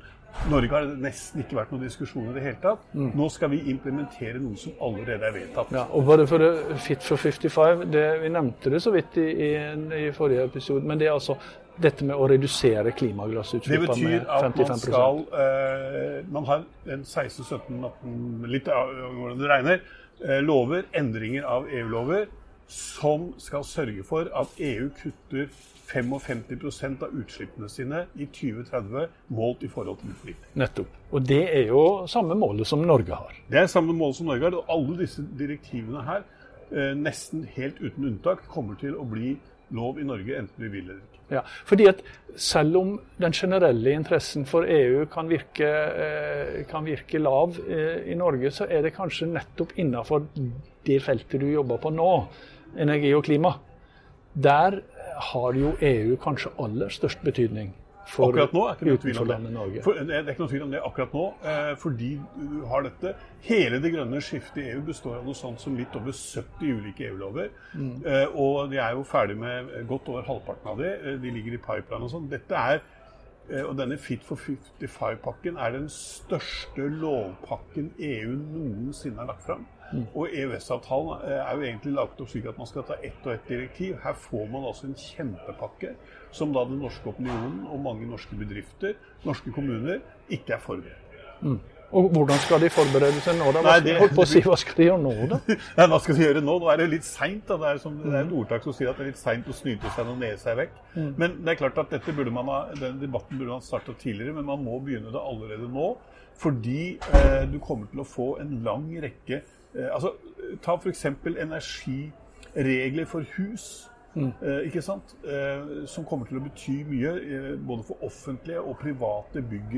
Norge 0.50 0.68
har 0.68 0.84
det 0.84 0.98
nesten 1.00 1.40
ikke 1.42 1.56
vært 1.56 1.70
noen 1.72 1.86
diskusjon 1.86 2.26
i 2.28 2.34
det 2.36 2.42
hele 2.44 2.58
tatt. 2.62 2.82
Mm. 2.92 3.08
Nå 3.16 3.28
skal 3.32 3.50
vi 3.54 3.62
implementere 3.72 4.40
noe 4.42 4.58
som 4.60 4.74
allerede 4.84 5.26
er 5.30 5.34
vedtatt. 5.34 5.72
Ja, 5.74 5.86
og 5.90 6.04
bare 6.06 6.26
for 6.28 6.44
Fit 6.84 7.06
for 7.06 7.22
55, 7.22 7.86
det, 7.94 8.04
Vi 8.22 8.32
nevnte 8.34 8.72
det 8.74 8.82
så 8.84 8.92
vidt 8.94 9.16
i, 9.22 9.26
i, 9.46 9.52
i, 10.02 10.10
forrige 10.14 10.44
episode, 10.50 10.84
men 10.86 11.00
det 11.00 11.08
er 11.08 11.16
altså 11.16 11.38
dette 11.82 12.06
med 12.08 12.16
å 12.16 12.26
redusere 12.30 12.92
klimagassutslippene 12.96 13.96
med 14.00 14.24
55 14.24 14.54
Det 14.54 14.56
betyr 14.56 14.64
at 14.64 14.72
man 14.72 14.82
skal 14.82 15.20
uh, 15.34 16.32
Man 16.32 16.48
har 16.48 16.64
en 16.94 17.04
16-17-18 17.04 18.50
Litt 18.52 18.72
av 18.72 18.92
hvordan 18.96 19.38
det 19.40 19.52
regner. 19.52 19.86
Uh, 20.24 20.40
lover, 20.40 20.86
endringer 20.96 21.44
av 21.44 21.68
EU-lover, 21.68 22.26
som 22.72 23.30
skal 23.38 23.64
sørge 23.68 24.04
for 24.06 24.30
at 24.32 24.60
EU 24.64 24.88
kutter 24.96 25.50
55% 25.86 27.02
av 27.06 27.12
utslippene 27.14 27.68
sine 27.70 28.04
i 28.18 28.26
2030 28.26 29.06
målt 29.36 29.62
i 29.62 29.70
forhold 29.70 30.00
til 30.00 30.14
utslipp. 30.14 30.46
Nettopp. 30.58 30.94
Og 31.14 31.26
det 31.28 31.42
er 31.44 31.68
jo 31.70 31.82
samme 32.10 32.34
målet 32.38 32.66
som 32.66 32.82
Norge 32.82 33.14
har. 33.14 33.36
Det 33.50 33.60
er 33.60 33.70
samme 33.70 33.94
mål 33.94 34.14
som 34.18 34.30
Norge 34.30 34.48
har. 34.48 34.56
Og 34.58 34.72
alle 34.72 34.98
disse 35.04 35.22
direktivene 35.38 36.02
her, 36.02 36.24
eh, 36.72 36.94
nesten 36.98 37.46
helt 37.56 37.78
uten 37.80 38.04
unntak, 38.10 38.48
kommer 38.48 38.74
til 38.74 38.96
å 38.96 39.04
bli 39.04 39.36
lov 39.70 40.00
i 40.00 40.04
Norge, 40.04 40.38
enten 40.38 40.64
vi 40.64 40.68
vil 40.68 40.90
eller 40.90 41.02
ikke. 41.02 41.15
Ja, 41.30 41.42
fordi 41.66 41.88
at 41.90 42.04
Selv 42.36 42.76
om 42.76 43.00
den 43.16 43.32
generelle 43.32 43.94
interessen 43.96 44.42
for 44.44 44.66
EU 44.68 45.06
kan 45.08 45.28
virke, 45.28 45.64
eh, 45.64 46.66
kan 46.68 46.84
virke 46.84 47.18
lav 47.18 47.56
eh, 47.64 48.12
i 48.12 48.14
Norge, 48.14 48.50
så 48.50 48.66
er 48.68 48.82
det 48.82 48.92
kanskje 48.92 49.30
nettopp 49.30 49.72
innenfor 49.80 50.26
det 50.84 50.98
feltet 51.00 51.40
du 51.40 51.46
jobber 51.48 51.80
på 51.80 51.94
nå, 51.96 52.26
energi 52.76 53.14
og 53.16 53.24
klima. 53.24 53.54
Der 54.34 54.82
har 55.30 55.56
jo 55.56 55.72
EU 55.80 56.18
kanskje 56.20 56.52
aller 56.60 56.92
størst 56.92 57.24
betydning 57.24 57.72
for 58.06 58.30
akkurat 58.30 58.52
nå 58.54 58.62
er 58.68 58.80
ikke 58.80 59.02
tvil 59.02 59.20
om 59.22 59.30
det. 59.30 59.38
Norge. 59.50 59.82
For, 59.82 59.98
det 60.06 60.14
er 60.14 60.28
ikke 60.30 60.44
noe 60.44 60.52
tvil 60.52 60.64
om 60.66 60.74
det 60.74 60.82
akkurat 60.86 61.14
nå, 61.16 61.24
eh, 61.52 61.70
fordi 61.82 62.10
du 62.38 62.58
har 62.70 62.84
dette. 62.86 63.14
Hele 63.46 63.80
det 63.82 63.92
grønne 63.94 64.20
skiftet 64.22 64.62
i 64.62 64.66
EU 64.74 64.82
består 64.86 65.18
av 65.18 65.26
noe 65.26 65.38
sånt 65.38 65.62
som 65.62 65.76
litt 65.78 65.94
over 65.98 66.14
70 66.14 66.76
ulike 66.78 67.08
EU-lover. 67.10 67.50
Mm. 67.74 67.94
Eh, 68.06 68.26
og 68.38 68.70
de 68.70 68.80
er 68.82 68.94
jo 68.94 69.06
ferdig 69.06 69.38
med 69.40 69.72
godt 69.90 70.10
over 70.12 70.26
halvparten 70.28 70.72
av 70.72 70.82
det. 70.82 70.92
Eh, 71.02 71.18
de 71.22 71.34
ligger 71.34 71.58
i 71.58 71.62
pipeline 71.62 72.06
og 72.06 72.12
sånn. 72.14 72.28
Dette 72.30 72.66
er 72.74 72.78
eh, 73.50 73.64
og 73.64 73.74
denne 73.78 73.98
Fit 73.98 74.26
for 74.26 74.38
55-pakken 74.38 75.58
er 75.58 75.74
den 75.74 75.88
største 75.92 76.86
lovpakken 77.02 77.90
EU 77.98 78.36
noensinne 78.38 79.22
har 79.22 79.34
lagt 79.34 79.46
fram. 79.48 79.66
Og 80.18 80.32
EØS-avtalen 80.34 81.20
er 81.30 81.52
jo 81.54 81.62
egentlig 81.62 81.92
laget 81.94 82.20
opp 82.22 82.30
slik 82.30 82.48
at 82.50 82.58
man 82.58 82.66
skal 82.66 82.86
ta 82.88 82.96
ett 83.06 83.26
og 83.26 83.36
ett 83.36 83.48
direktiv. 83.48 83.94
Her 84.02 84.16
får 84.18 84.48
man 84.50 84.66
altså 84.66 84.88
en 84.88 84.96
kjempepakke 84.98 85.92
som 86.36 86.52
da 86.54 86.66
den 86.68 86.80
norske 86.82 87.08
opinionen 87.10 87.64
og 87.72 87.80
mange 87.84 88.08
norske 88.08 88.36
bedrifter, 88.38 88.96
norske 89.24 89.52
kommuner, 89.54 90.02
ikke 90.32 90.56
er 90.56 90.62
forberedt. 90.62 91.18
Mm. 91.40 91.58
Og 91.96 92.08
Hvordan 92.10 92.40
skal 92.42 92.64
de 92.64 92.68
forberede 92.74 93.20
seg 93.22 93.36
nå? 93.38 93.52
da? 93.54 93.60
Hva, 93.62 93.76
Nei, 93.76 93.82
det, 93.84 94.08
på 94.16 94.24
å 94.24 94.26
si, 94.26 94.40
hva 94.42 94.56
skal 94.58 94.74
de 94.74 94.88
gjøre 94.88 95.02
nå, 95.04 95.12
da? 95.30 95.38
Nei, 95.78 95.86
hva 95.92 96.00
skal 96.02 96.18
de 96.18 96.24
gjøre 96.24 96.42
nå? 96.42 96.56
Nå 96.62 96.70
er 96.72 96.82
det 96.82 96.88
litt 96.96 97.06
seint. 97.06 97.46
Det, 97.46 97.70
er 97.70 97.78
det 97.84 98.10
er 98.10 98.18
et 98.24 98.34
ordtak 98.40 98.66
som 98.66 98.74
sier 98.74 98.90
at 98.90 98.98
det 98.98 99.06
er 99.06 99.12
litt 99.12 99.22
seint 99.22 99.46
å 99.46 99.54
snyte 99.54 99.92
seg 99.94 100.10
og 100.10 100.18
nede 100.18 100.40
seg 100.42 100.58
vekk. 100.58 100.74
Mm. 100.96 101.12
Men 101.22 101.38
det 101.46 101.54
er 101.54 101.60
klart 101.62 101.78
at 101.84 101.94
dette 101.94 102.16
burde 102.16 102.34
man 102.34 102.50
ha, 102.50 102.60
denne 102.74 102.98
debatten 103.00 103.38
burde 103.38 103.54
man 103.54 103.64
starta 103.64 103.94
tidligere, 104.02 104.34
men 104.34 104.50
man 104.50 104.66
må 104.66 104.80
begynne 104.82 105.14
det 105.14 105.22
allerede 105.22 105.70
nå. 105.70 105.92
Fordi 106.36 106.80
eh, 107.16 107.44
du 107.48 107.60
kommer 107.64 107.86
til 107.92 108.02
å 108.02 108.08
få 108.08 108.32
en 108.42 108.58
lang 108.66 108.90
rekke 109.00 109.44
Eh, 109.76 109.94
altså, 109.94 110.12
ta 110.62 110.74
f.eks. 110.74 111.04
energiregler 111.04 113.04
for 113.04 113.24
hus. 113.36 113.90
Mm. 114.16 114.32
Eh, 114.42 114.60
ikke 114.66 114.82
sant? 114.82 115.16
Eh, 115.28 115.86
som 115.86 116.04
kommer 116.04 116.26
til 116.26 116.38
å 116.38 116.44
bety 116.46 116.76
mye 116.88 117.56
både 117.66 117.84
for 117.84 118.04
offentlige 118.06 118.60
og 118.60 118.78
private 118.80 119.42
bygg 119.44 119.74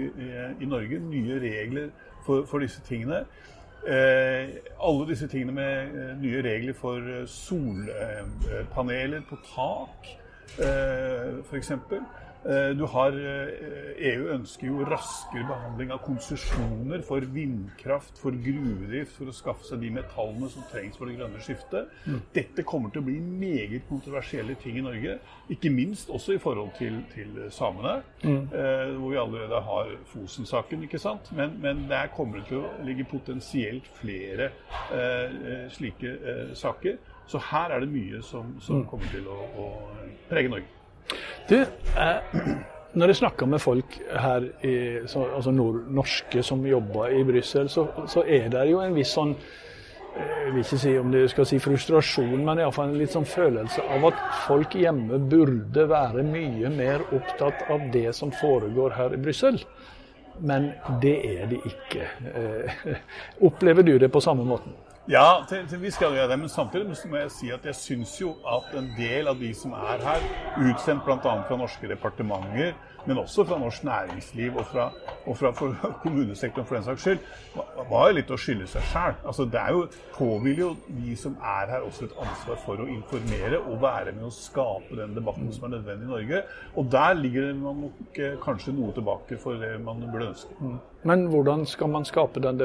i 0.62 0.68
Norge. 0.68 1.00
Nye 1.02 1.40
regler 1.42 1.88
for, 2.26 2.46
for 2.46 2.62
disse 2.62 2.82
tingene. 2.86 3.24
alle 3.88 5.06
disse 5.08 5.26
tingene 5.26 5.52
med 5.52 6.16
nye 6.20 6.42
regler 6.42 6.74
for 6.74 7.26
solpaneler 7.26 9.22
på 9.28 9.36
tak, 9.54 10.08
uh, 10.58 11.38
f.eks. 11.50 11.72
Eh, 12.48 12.70
du 12.76 12.84
har 12.88 13.12
EU 13.12 13.98
eh, 13.98 14.08
e 14.08 14.12
ønsker 14.32 14.70
jo 14.70 14.84
raskere 14.88 15.44
behandling 15.44 15.90
av 15.92 15.98
konsesjoner 16.00 17.02
for 17.04 17.24
vindkraft, 17.34 18.16
for 18.16 18.32
gruvedrift, 18.32 19.12
for 19.18 19.28
å 19.28 19.34
skaffe 19.36 19.66
seg 19.68 19.82
de 19.84 19.90
metallene 19.98 20.48
som 20.52 20.64
trengs 20.70 20.96
for 20.96 21.10
det 21.10 21.18
grønne 21.18 21.42
skiftet. 21.44 21.90
Mm. 22.06 22.22
Dette 22.32 22.64
kommer 22.68 22.94
til 22.94 23.02
å 23.02 23.08
bli 23.10 23.18
meget 23.20 23.84
kontroversielle 23.90 24.56
ting 24.62 24.78
i 24.80 24.84
Norge. 24.86 25.18
Ikke 25.52 25.72
minst 25.74 26.08
også 26.14 26.38
i 26.38 26.40
forhold 26.40 26.72
til, 26.78 27.02
til 27.12 27.36
samene, 27.52 27.98
mm. 28.22 28.40
eh, 28.48 28.94
hvor 28.96 29.12
vi 29.12 29.20
allerede 29.26 29.60
har 29.68 29.92
Fosen-saken. 30.14 30.88
ikke 30.88 31.02
sant? 31.02 31.28
Men, 31.36 31.58
men, 31.60 31.84
der 31.88 32.08
kommer 32.16 32.40
det 32.40 32.48
til 32.48 32.64
å 32.64 32.72
ligge 32.84 33.04
potensielt 33.12 33.92
flere 34.00 34.50
eh, 34.94 35.68
slike 35.76 36.16
eh, 36.16 36.56
saker. 36.56 36.96
Så 37.28 37.44
her 37.50 37.76
er 37.76 37.84
det 37.84 37.92
mye 37.92 38.24
som, 38.24 38.56
som 38.64 38.80
mm. 38.80 38.88
kommer 38.88 39.12
til 39.12 39.28
å, 39.28 39.38
å 39.60 39.70
prege 40.32 40.56
Norge. 40.56 40.77
Du, 41.48 41.56
eh, 41.60 42.50
når 42.98 43.12
jeg 43.12 43.20
snakker 43.22 43.48
med 43.48 43.60
folk 43.62 43.98
her, 44.10 44.44
i, 44.64 44.74
så, 45.06 45.24
altså 45.36 45.52
nord, 45.54 45.84
norske 45.92 46.42
som 46.44 46.66
jobber 46.66 47.14
i 47.14 47.24
Brussel, 47.24 47.68
så, 47.72 47.86
så, 48.08 48.24
er 48.24 48.48
det 48.52 48.68
jo 48.70 48.80
en 48.84 48.96
viss 48.96 49.12
sånn 49.16 49.34
eh, 49.34 50.32
jeg 50.46 50.54
vil 50.54 50.64
ikke 50.64 50.80
si 50.84 50.94
om 51.00 51.12
det 51.12 51.22
skal 51.32 51.48
si 51.48 51.60
frustrasjon, 51.62 52.42
men 52.44 52.62
iallfall 52.62 52.92
en 52.92 52.98
litt 53.00 53.14
sånn 53.14 53.28
følelse 53.28 53.84
av 53.96 54.08
at 54.10 54.24
folk 54.46 54.76
hjemme 54.76 55.20
burde 55.30 55.86
være 55.90 56.24
mye 56.26 56.72
mer 56.74 57.04
opptatt 57.16 57.68
av 57.72 57.88
det 57.94 58.10
som 58.16 58.34
foregår 58.40 58.96
her 58.98 59.16
i 59.16 59.22
Brussel. 59.22 59.60
Men 60.38 60.70
det 61.02 61.16
er 61.26 61.48
de 61.50 61.58
ikke. 61.66 62.04
Eh, 62.34 62.84
opplever 63.48 63.86
du 63.86 63.96
det 63.98 64.12
på 64.12 64.22
samme 64.22 64.46
måten? 64.46 64.76
Ja, 65.08 65.40
til, 65.48 65.62
til 65.68 65.80
vi 65.80 65.90
skal 65.90 66.12
gjøre 66.12 66.28
det. 66.28 66.36
Men 66.38 66.48
samtidig 66.52 66.96
må 67.08 67.16
jeg 67.16 67.30
si 67.32 67.48
at 67.48 67.64
jeg 67.64 67.74
syns 67.74 68.10
jo 68.20 68.34
at 68.44 68.74
en 68.76 68.90
del 68.98 69.30
av 69.30 69.38
de 69.40 69.54
som 69.56 69.72
er 69.72 70.02
her, 70.04 70.26
utsendt 70.60 71.06
bl.a. 71.06 71.16
fra 71.48 71.56
norske 71.56 71.88
departementer, 71.88 72.74
men 73.06 73.18
også 73.22 73.46
fra 73.48 73.56
norsk 73.58 73.86
næringsliv 73.88 74.58
og 74.60 74.66
fra, 74.68 74.90
og 75.24 75.38
fra 75.40 75.52
kommunesektoren 76.02 76.68
for 76.68 76.76
den 76.76 76.84
saks 76.84 77.06
skyld, 77.06 77.24
var 77.88 78.10
jo 78.10 78.18
litt 78.18 78.34
å 78.34 78.36
skylde 78.36 78.68
seg 78.68 78.84
sjæl. 78.90 79.16
Altså, 79.24 79.48
det 79.48 79.62
er 79.62 79.78
jo, 79.78 79.86
påhviler 80.18 80.60
jo 80.66 80.70
de 80.98 81.16
som 81.16 81.40
er 81.40 81.72
her 81.72 81.88
også 81.88 82.10
et 82.10 82.20
ansvar 82.26 82.60
for 82.66 82.84
å 82.84 82.90
informere 82.98 83.62
og 83.62 83.80
være 83.86 84.12
med 84.12 84.28
å 84.28 84.34
skape 84.34 85.00
den 85.00 85.16
debatten 85.16 85.48
som 85.56 85.70
er 85.70 85.78
nødvendig 85.78 86.04
i 86.04 86.12
Norge. 86.12 86.44
Og 86.76 86.92
der 86.92 87.16
ligger 87.16 87.54
man 87.64 87.86
nok 87.86 88.22
kanskje 88.44 88.76
noe 88.76 88.92
tilbake 88.92 89.40
for 89.40 89.56
det 89.56 89.72
man 89.80 90.04
burde 90.04 90.34
ønske. 90.34 90.76
Men 91.02 91.26
hvordan 91.30 91.66
skal 91.66 91.88
man 91.88 92.04
skape 92.04 92.40
den 92.42 92.60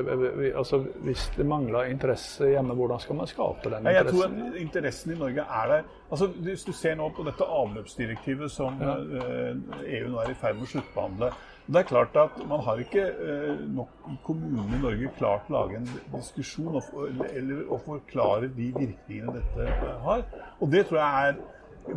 altså 0.56 0.80
Hvis 1.06 1.32
det 1.38 1.46
mangler 1.46 1.84
interesse 1.84 2.50
hjemme, 2.50 2.74
hvordan 2.74 3.00
skal 3.00 3.16
man 3.16 3.28
skape 3.28 3.70
den 3.70 3.88
interessen? 3.88 3.94
Jeg 3.94 4.14
tror 4.14 4.24
at 4.26 4.62
interessen 4.62 5.14
i 5.14 5.18
Norge 5.20 5.42
er 5.42 5.68
der. 5.68 5.82
Altså, 6.12 6.28
Hvis 6.28 6.64
du 6.64 6.72
ser 6.72 6.96
nå 6.96 7.10
på 7.10 7.24
dette 7.24 7.46
avløpsdirektivet 7.46 8.52
som 8.52 8.82
ja. 8.82 8.98
EU 8.98 10.06
eh, 10.06 10.12
nå 10.12 10.22
er 10.24 10.32
i 10.32 10.38
ferd 10.42 10.58
med 10.58 10.66
å 10.66 10.72
sluttbehandle, 10.74 11.34
Det 11.66 11.80
er 11.80 11.88
klart 11.88 12.18
at 12.20 12.42
Man 12.48 12.60
har 12.60 12.82
ikke 12.82 13.06
eh, 13.08 13.66
nok 13.70 14.10
i 14.12 14.18
kommunene 14.26 14.78
i 14.78 14.82
Norge 14.82 15.12
klart 15.18 15.50
å 15.50 15.60
lage 15.60 15.78
en 15.78 15.90
diskusjon 16.16 16.80
og, 16.82 16.94
eller 17.30 17.68
å 17.70 17.78
forklare 17.86 18.50
de 18.50 18.72
virkningene 18.76 19.38
dette 19.38 19.68
eh, 19.70 20.00
har. 20.08 20.26
Og 20.60 20.72
Det 20.72 20.88
tror 20.88 21.00
jeg 21.00 21.30
er 21.30 21.44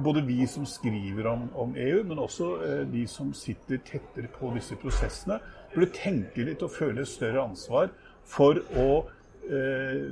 både 0.05 0.23
vi 0.27 0.47
som 0.47 0.67
skriver 0.67 1.27
om, 1.27 1.49
om 1.55 1.75
EU, 1.77 2.03
men 2.05 2.19
også 2.19 2.49
eh, 2.67 2.83
de 2.93 3.07
som 3.07 3.33
sitter 3.35 3.79
tettere 3.87 4.31
på 4.39 4.51
disse 4.55 4.77
prosessene, 4.83 5.39
burde 5.77 5.93
tenke 5.95 6.49
litt 6.49 6.65
og 6.65 6.75
føle 6.75 7.07
større 7.09 7.45
ansvar 7.45 7.93
for 8.27 8.59
å 8.75 8.91
eh, 9.47 10.09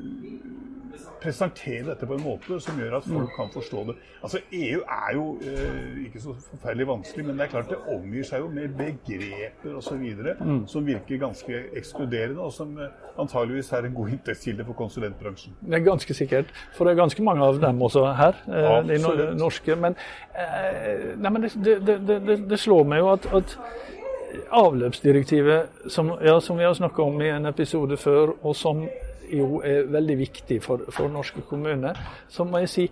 presentere 1.23 1.87
dette 1.89 2.07
på 2.07 2.17
en 2.17 2.23
måte 2.23 2.59
som 2.63 2.79
gjør 2.79 2.99
at 2.99 3.07
folk 3.09 3.33
kan 3.37 3.51
forstå 3.53 3.85
det. 3.89 3.95
Altså 4.25 4.41
EU 4.53 4.81
er 4.83 5.15
jo 5.17 5.25
eh, 5.43 6.05
ikke 6.07 6.21
så 6.23 6.35
forferdelig 6.51 6.87
vanskelig, 6.89 7.25
men 7.27 7.39
det 7.39 7.47
er 7.47 7.53
klart 7.55 7.73
det 7.73 7.79
omgir 7.93 8.27
seg 8.29 8.45
jo 8.45 8.51
med 8.53 8.77
begreper 8.79 9.79
osv. 9.79 10.05
Mm. 10.45 10.67
som 10.69 10.87
virker 10.87 11.21
ganske 11.23 11.63
ekskluderende, 11.77 12.41
og 12.41 12.53
som 12.53 12.77
eh, 12.79 12.93
antageligvis 13.21 13.73
er 13.73 13.89
en 13.89 13.97
god 13.97 14.15
inntektskilde 14.17 14.67
for 14.69 14.79
konsulentbransjen. 14.79 15.57
Det 15.61 15.79
er 15.81 15.87
ganske 15.87 16.15
sikkert, 16.15 16.53
for 16.77 16.85
det 16.85 16.95
er 16.95 17.03
ganske 17.03 17.25
mange 17.25 17.45
av 17.45 17.61
dem 17.63 17.83
også 17.83 18.05
her, 18.21 18.39
eh, 18.49 18.79
de 18.89 19.01
norske. 19.39 19.77
Men, 19.77 19.97
eh, 20.37 21.11
nei, 21.17 21.31
men 21.31 21.49
det, 21.49 21.79
det, 21.87 21.99
det, 22.09 22.39
det, 22.51 22.61
slår 22.61 22.85
meg 22.89 23.03
jo 23.03 23.13
at, 23.17 23.29
at 23.41 23.59
avløpsdirektivet, 24.51 25.89
som, 25.89 26.13
ja, 26.25 26.41
som 26.41 26.59
vi 26.59 26.65
har 26.65 26.75
snakka 26.75 27.03
om 27.03 27.21
i 27.23 27.29
en 27.29 27.47
episode 27.47 27.97
før, 27.97 28.35
og 28.43 28.57
som 28.57 28.85
jo 29.31 29.61
er 29.65 29.89
veldig 29.89 30.19
viktig 30.19 30.63
for, 30.63 30.85
for 30.93 31.09
norske 31.09 31.41
kommuner, 31.49 31.99
så 32.29 32.45
må 32.45 32.59
jeg 32.65 32.69
si 32.69 32.85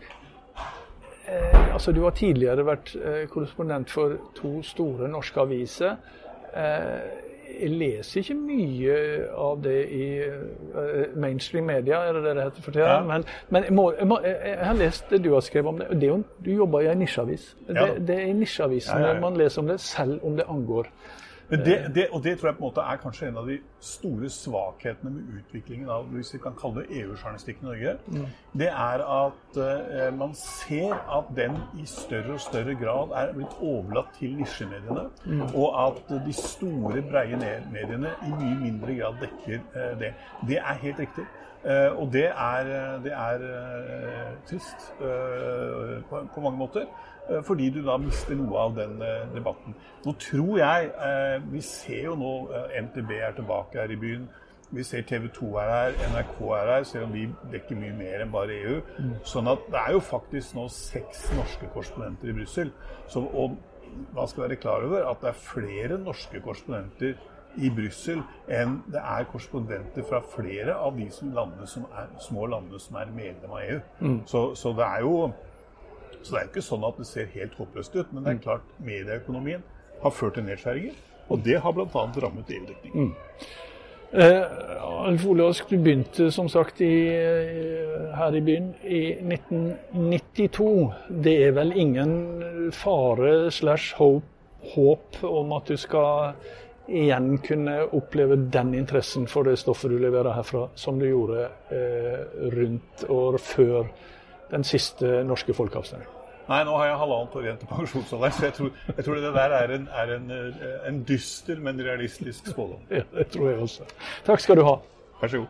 eh, 1.28 1.74
altså 1.74 1.92
Du 1.92 2.02
har 2.02 2.16
tidligere 2.16 2.66
vært 2.66 2.94
eh, 2.96 3.26
korrespondent 3.28 3.90
for 3.90 4.16
to 4.34 4.62
store 4.62 5.08
norske 5.08 5.40
aviser. 5.40 5.96
Eh, 6.56 7.28
jeg 7.60 7.70
leser 7.70 8.22
ikke 8.22 8.34
mye 8.38 8.96
av 9.38 9.58
det 9.64 9.78
i 9.92 10.06
uh, 10.24 11.16
mainstream 11.20 11.66
media, 11.68 11.98
er 12.08 12.16
det 12.16 12.22
det 12.24 12.34
det 12.38 12.46
heter 12.46 12.64
for 12.64 12.74
tida. 12.74 12.86
Ja. 12.88 13.00
Men, 13.06 13.24
men 13.52 13.66
jeg, 13.66 13.74
må, 13.76 13.84
jeg, 13.98 14.08
må, 14.08 14.18
jeg, 14.24 14.58
har 14.62 14.78
lest 14.78 15.10
det 15.10 15.22
du 15.24 15.32
har 15.34 15.44
skrevet 15.44 15.68
om 15.68 15.80
det. 15.82 15.88
det 16.00 16.08
jo, 16.08 16.22
du 16.44 16.50
jobber 16.54 16.86
i 16.86 16.90
en 16.92 17.02
nisjeavis. 17.02 17.50
Ja. 17.68 17.74
Det, 17.74 18.06
det, 18.08 18.16
er 18.16 18.30
i 18.30 18.36
nisjeavisen 18.38 19.04
ja, 19.04 19.12
man 19.20 19.36
leser 19.38 19.62
om 19.62 19.68
det, 19.68 19.80
selv 19.84 20.24
om 20.26 20.38
det 20.38 20.48
angår 20.48 20.88
men 21.52 21.64
det, 21.64 21.90
det, 21.94 22.06
og 22.12 22.24
det 22.24 22.38
tror 22.38 22.48
jeg 22.48 22.56
på 22.56 22.64
en 22.64 22.68
måte 22.70 22.80
er 22.80 23.00
kanskje 23.02 23.26
en 23.28 23.36
av 23.36 23.48
de 23.50 23.58
store 23.84 24.28
svakhetene 24.32 25.10
med 25.12 25.34
utviklingen 25.36 25.90
av 25.92 26.06
hvis 26.14 26.30
vi 26.32 26.38
kan 26.40 26.54
kalle 26.56 26.80
det 26.80 27.02
EU-journalistikk 27.02 27.60
i 27.60 27.66
Norge. 27.66 27.92
Mm. 28.06 28.22
Det 28.62 28.70
er 28.70 29.04
at 29.16 29.58
uh, 29.58 30.06
man 30.16 30.32
ser 30.38 30.94
at 31.18 31.28
den 31.36 31.58
i 31.76 31.84
større 31.86 32.38
og 32.38 32.40
større 32.40 32.72
grad 32.80 33.12
er 33.20 33.34
blitt 33.36 33.58
overlatt 33.60 34.16
til 34.16 34.32
nisjemediene. 34.40 35.04
Mm. 35.26 35.44
Og 35.52 35.76
at 35.82 36.16
de 36.24 36.32
store, 36.40 37.04
breie 37.12 37.36
mediene 37.36 38.16
i 38.24 38.32
mye 38.32 38.56
mindre 38.64 38.96
grad 39.02 39.20
dekker 39.20 39.60
uh, 39.76 39.92
det. 40.00 40.14
Det 40.48 40.56
er 40.58 40.84
helt 40.86 41.04
riktig. 41.04 41.28
Uh, 41.62 42.00
og 42.00 42.08
det 42.16 42.30
er, 42.32 42.74
det 43.04 43.12
er 43.12 43.48
trist 44.48 44.92
på, 46.08 46.26
på 46.34 46.40
mange 46.40 46.58
måter. 46.58 46.88
Eh, 47.30 47.42
fordi 47.44 47.70
du 47.70 47.82
da 47.86 47.96
mister 48.02 48.36
noe 48.38 48.58
av 48.58 48.76
den 48.76 49.02
eh, 49.02 49.26
debatten. 49.34 49.74
Nå 50.04 50.14
tror 50.18 50.56
jeg 50.58 50.88
eh, 50.90 51.36
Vi 51.52 51.60
ser 51.62 52.08
jo 52.08 52.16
nå 52.18 52.32
NTB 52.88 53.12
er 53.18 53.36
tilbake 53.36 53.78
her 53.78 53.92
i 53.94 53.98
byen. 53.98 54.28
Vi 54.72 54.84
ser 54.88 55.04
TV 55.04 55.28
2 55.36 55.50
er 55.60 55.70
her, 55.70 55.98
NRK 56.14 56.38
er 56.56 56.70
her, 56.72 56.84
selv 56.88 57.04
om 57.04 57.12
de 57.12 57.26
dekker 57.52 57.76
mye 57.76 57.92
mer 57.92 58.22
enn 58.24 58.30
bare 58.32 58.54
EU. 58.56 58.78
Mm. 58.96 59.10
Sånn 59.28 59.50
at 59.52 59.66
det 59.68 59.82
er 59.82 59.92
jo 59.92 60.00
faktisk 60.06 60.56
nå 60.56 60.64
seks 60.72 61.26
norske 61.36 61.68
korrespondenter 61.74 62.32
i 62.32 62.36
Brussel. 62.38 62.72
Og 63.20 63.58
man 64.16 64.30
skal 64.30 64.46
være 64.46 64.56
klar 64.56 64.86
over 64.86 65.04
at 65.10 65.20
det 65.20 65.28
er 65.28 65.44
flere 65.44 66.00
norske 66.00 66.40
korrespondenter 66.40 67.20
i 67.60 67.68
Brussel 67.68 68.22
enn 68.48 68.78
det 68.88 69.02
er 69.04 69.28
korrespondenter 69.28 70.08
fra 70.08 70.22
flere 70.24 70.78
av 70.80 70.96
de 70.96 71.10
landene 71.20 71.68
som 71.68 71.84
er, 71.92 72.08
små 72.24 72.48
landene 72.48 72.80
som 72.80 72.96
er 72.96 73.12
medlem 73.12 73.52
av 73.52 73.66
EU. 73.66 73.80
Mm. 74.00 74.20
Så, 74.24 74.46
så 74.56 74.72
det 74.78 74.88
er 74.88 75.04
jo 75.04 75.16
så 76.26 76.34
det 76.34 76.40
er 76.40 76.46
jo 76.46 76.52
ikke 76.52 76.68
sånn 76.68 76.86
at 76.88 77.00
det 77.00 77.08
ser 77.08 77.32
helt 77.34 77.58
håpløst 77.58 77.96
ut. 77.98 78.12
Men 78.12 78.22
det 78.22 78.30
er 78.30 78.38
mm. 78.38 78.44
klart 78.46 78.78
medieøkonomien 78.86 79.66
har 80.02 80.14
ført 80.14 80.38
til 80.38 80.46
nedskjæringer. 80.46 80.96
Og 81.32 81.44
det 81.44 81.60
har 81.64 81.74
bl.a. 81.76 82.06
rammet 82.24 82.50
EU-dekningen. 82.50 83.12
Mm. 83.12 83.52
Eh, 84.12 84.42
Alf 85.06 85.22
du 85.24 85.78
begynte 85.78 86.30
som 86.30 86.48
sagt 86.52 86.82
i, 86.84 87.08
her 88.12 88.34
i 88.36 88.42
byen 88.44 88.74
i 88.84 89.04
1992. 89.16 90.92
Det 91.24 91.36
er 91.46 91.54
vel 91.56 91.72
ingen 91.72 92.72
fare 92.76 93.50
slash 93.50 93.96
håp 93.96 95.22
om 95.24 95.56
at 95.56 95.72
du 95.72 95.80
skal 95.80 96.34
igjen 96.92 97.38
kunne 97.38 97.78
oppleve 97.96 98.36
den 98.36 98.74
interessen 98.74 99.26
for 99.30 99.48
det 99.48 99.56
stoffet 99.62 99.90
du 99.90 99.98
leverer 100.02 100.34
herfra, 100.36 100.66
som 100.74 100.98
du 101.00 101.06
gjorde 101.08 101.46
eh, 101.72 102.20
rundt 102.52 103.04
år 103.08 103.38
før 103.40 103.86
den 104.52 104.64
siste 104.64 105.22
norske 105.24 105.54
folkeavstemningen? 105.56 106.18
Nei, 106.48 106.64
nå 106.66 106.74
har 106.76 106.88
jeg 106.90 106.98
halvannet 106.98 107.34
år 107.38 107.44
igjen 107.46 107.58
til 107.60 107.68
pensjonsalder, 107.70 108.32
så 108.34 108.44
jeg 108.48 108.54
tror, 108.56 108.70
jeg 108.96 109.04
tror, 109.06 109.14
det 109.22 109.34
der 109.34 109.52
er 109.56 109.74
en, 109.76 109.88
er 110.02 110.14
en, 110.16 110.30
eh, 110.30 110.88
en 110.88 111.02
dyster, 111.08 111.60
men 111.62 111.80
realistisk 111.80 112.50
spådom. 112.50 112.82
Ja, 112.90 113.02
det 113.14 113.26
tror 113.32 113.50
jeg 113.50 113.58
også. 113.62 113.86
Takk 114.26 114.40
skal 114.42 114.58
du 114.58 114.64
ha. 114.66 114.76
Vær 115.20 115.28
så 115.28 115.44
god. 115.44 115.46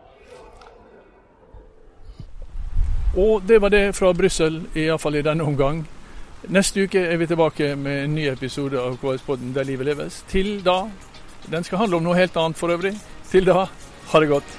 Og 3.16 3.42
det 3.48 3.60
var 3.62 3.68
det 3.68 3.94
fra 3.96 4.12
Brussel, 4.12 4.62
iallfall 4.74 5.14
i 5.20 5.22
denne 5.22 5.44
omgang. 5.44 5.88
Neste 6.48 6.82
uke 6.84 6.98
er 6.98 7.16
vi 7.16 7.26
tilbake 7.26 7.76
med 7.76 8.04
en 8.04 8.14
ny 8.14 8.26
episode 8.32 8.80
av 8.80 8.96
KS-podden 8.98 9.54
Der 9.54 9.64
livet 9.64 9.86
leves. 9.86 10.24
Til 10.28 10.64
da 10.64 10.88
Den 11.50 11.64
skal 11.64 11.78
handle 11.78 11.96
om 11.96 12.02
noe 12.06 12.14
helt 12.14 12.36
annet 12.36 12.56
for 12.56 12.70
øvrig. 12.70 12.94
Til 13.30 13.46
da, 13.46 13.66
ha 14.12 14.20
det 14.20 14.28
godt. 14.28 14.58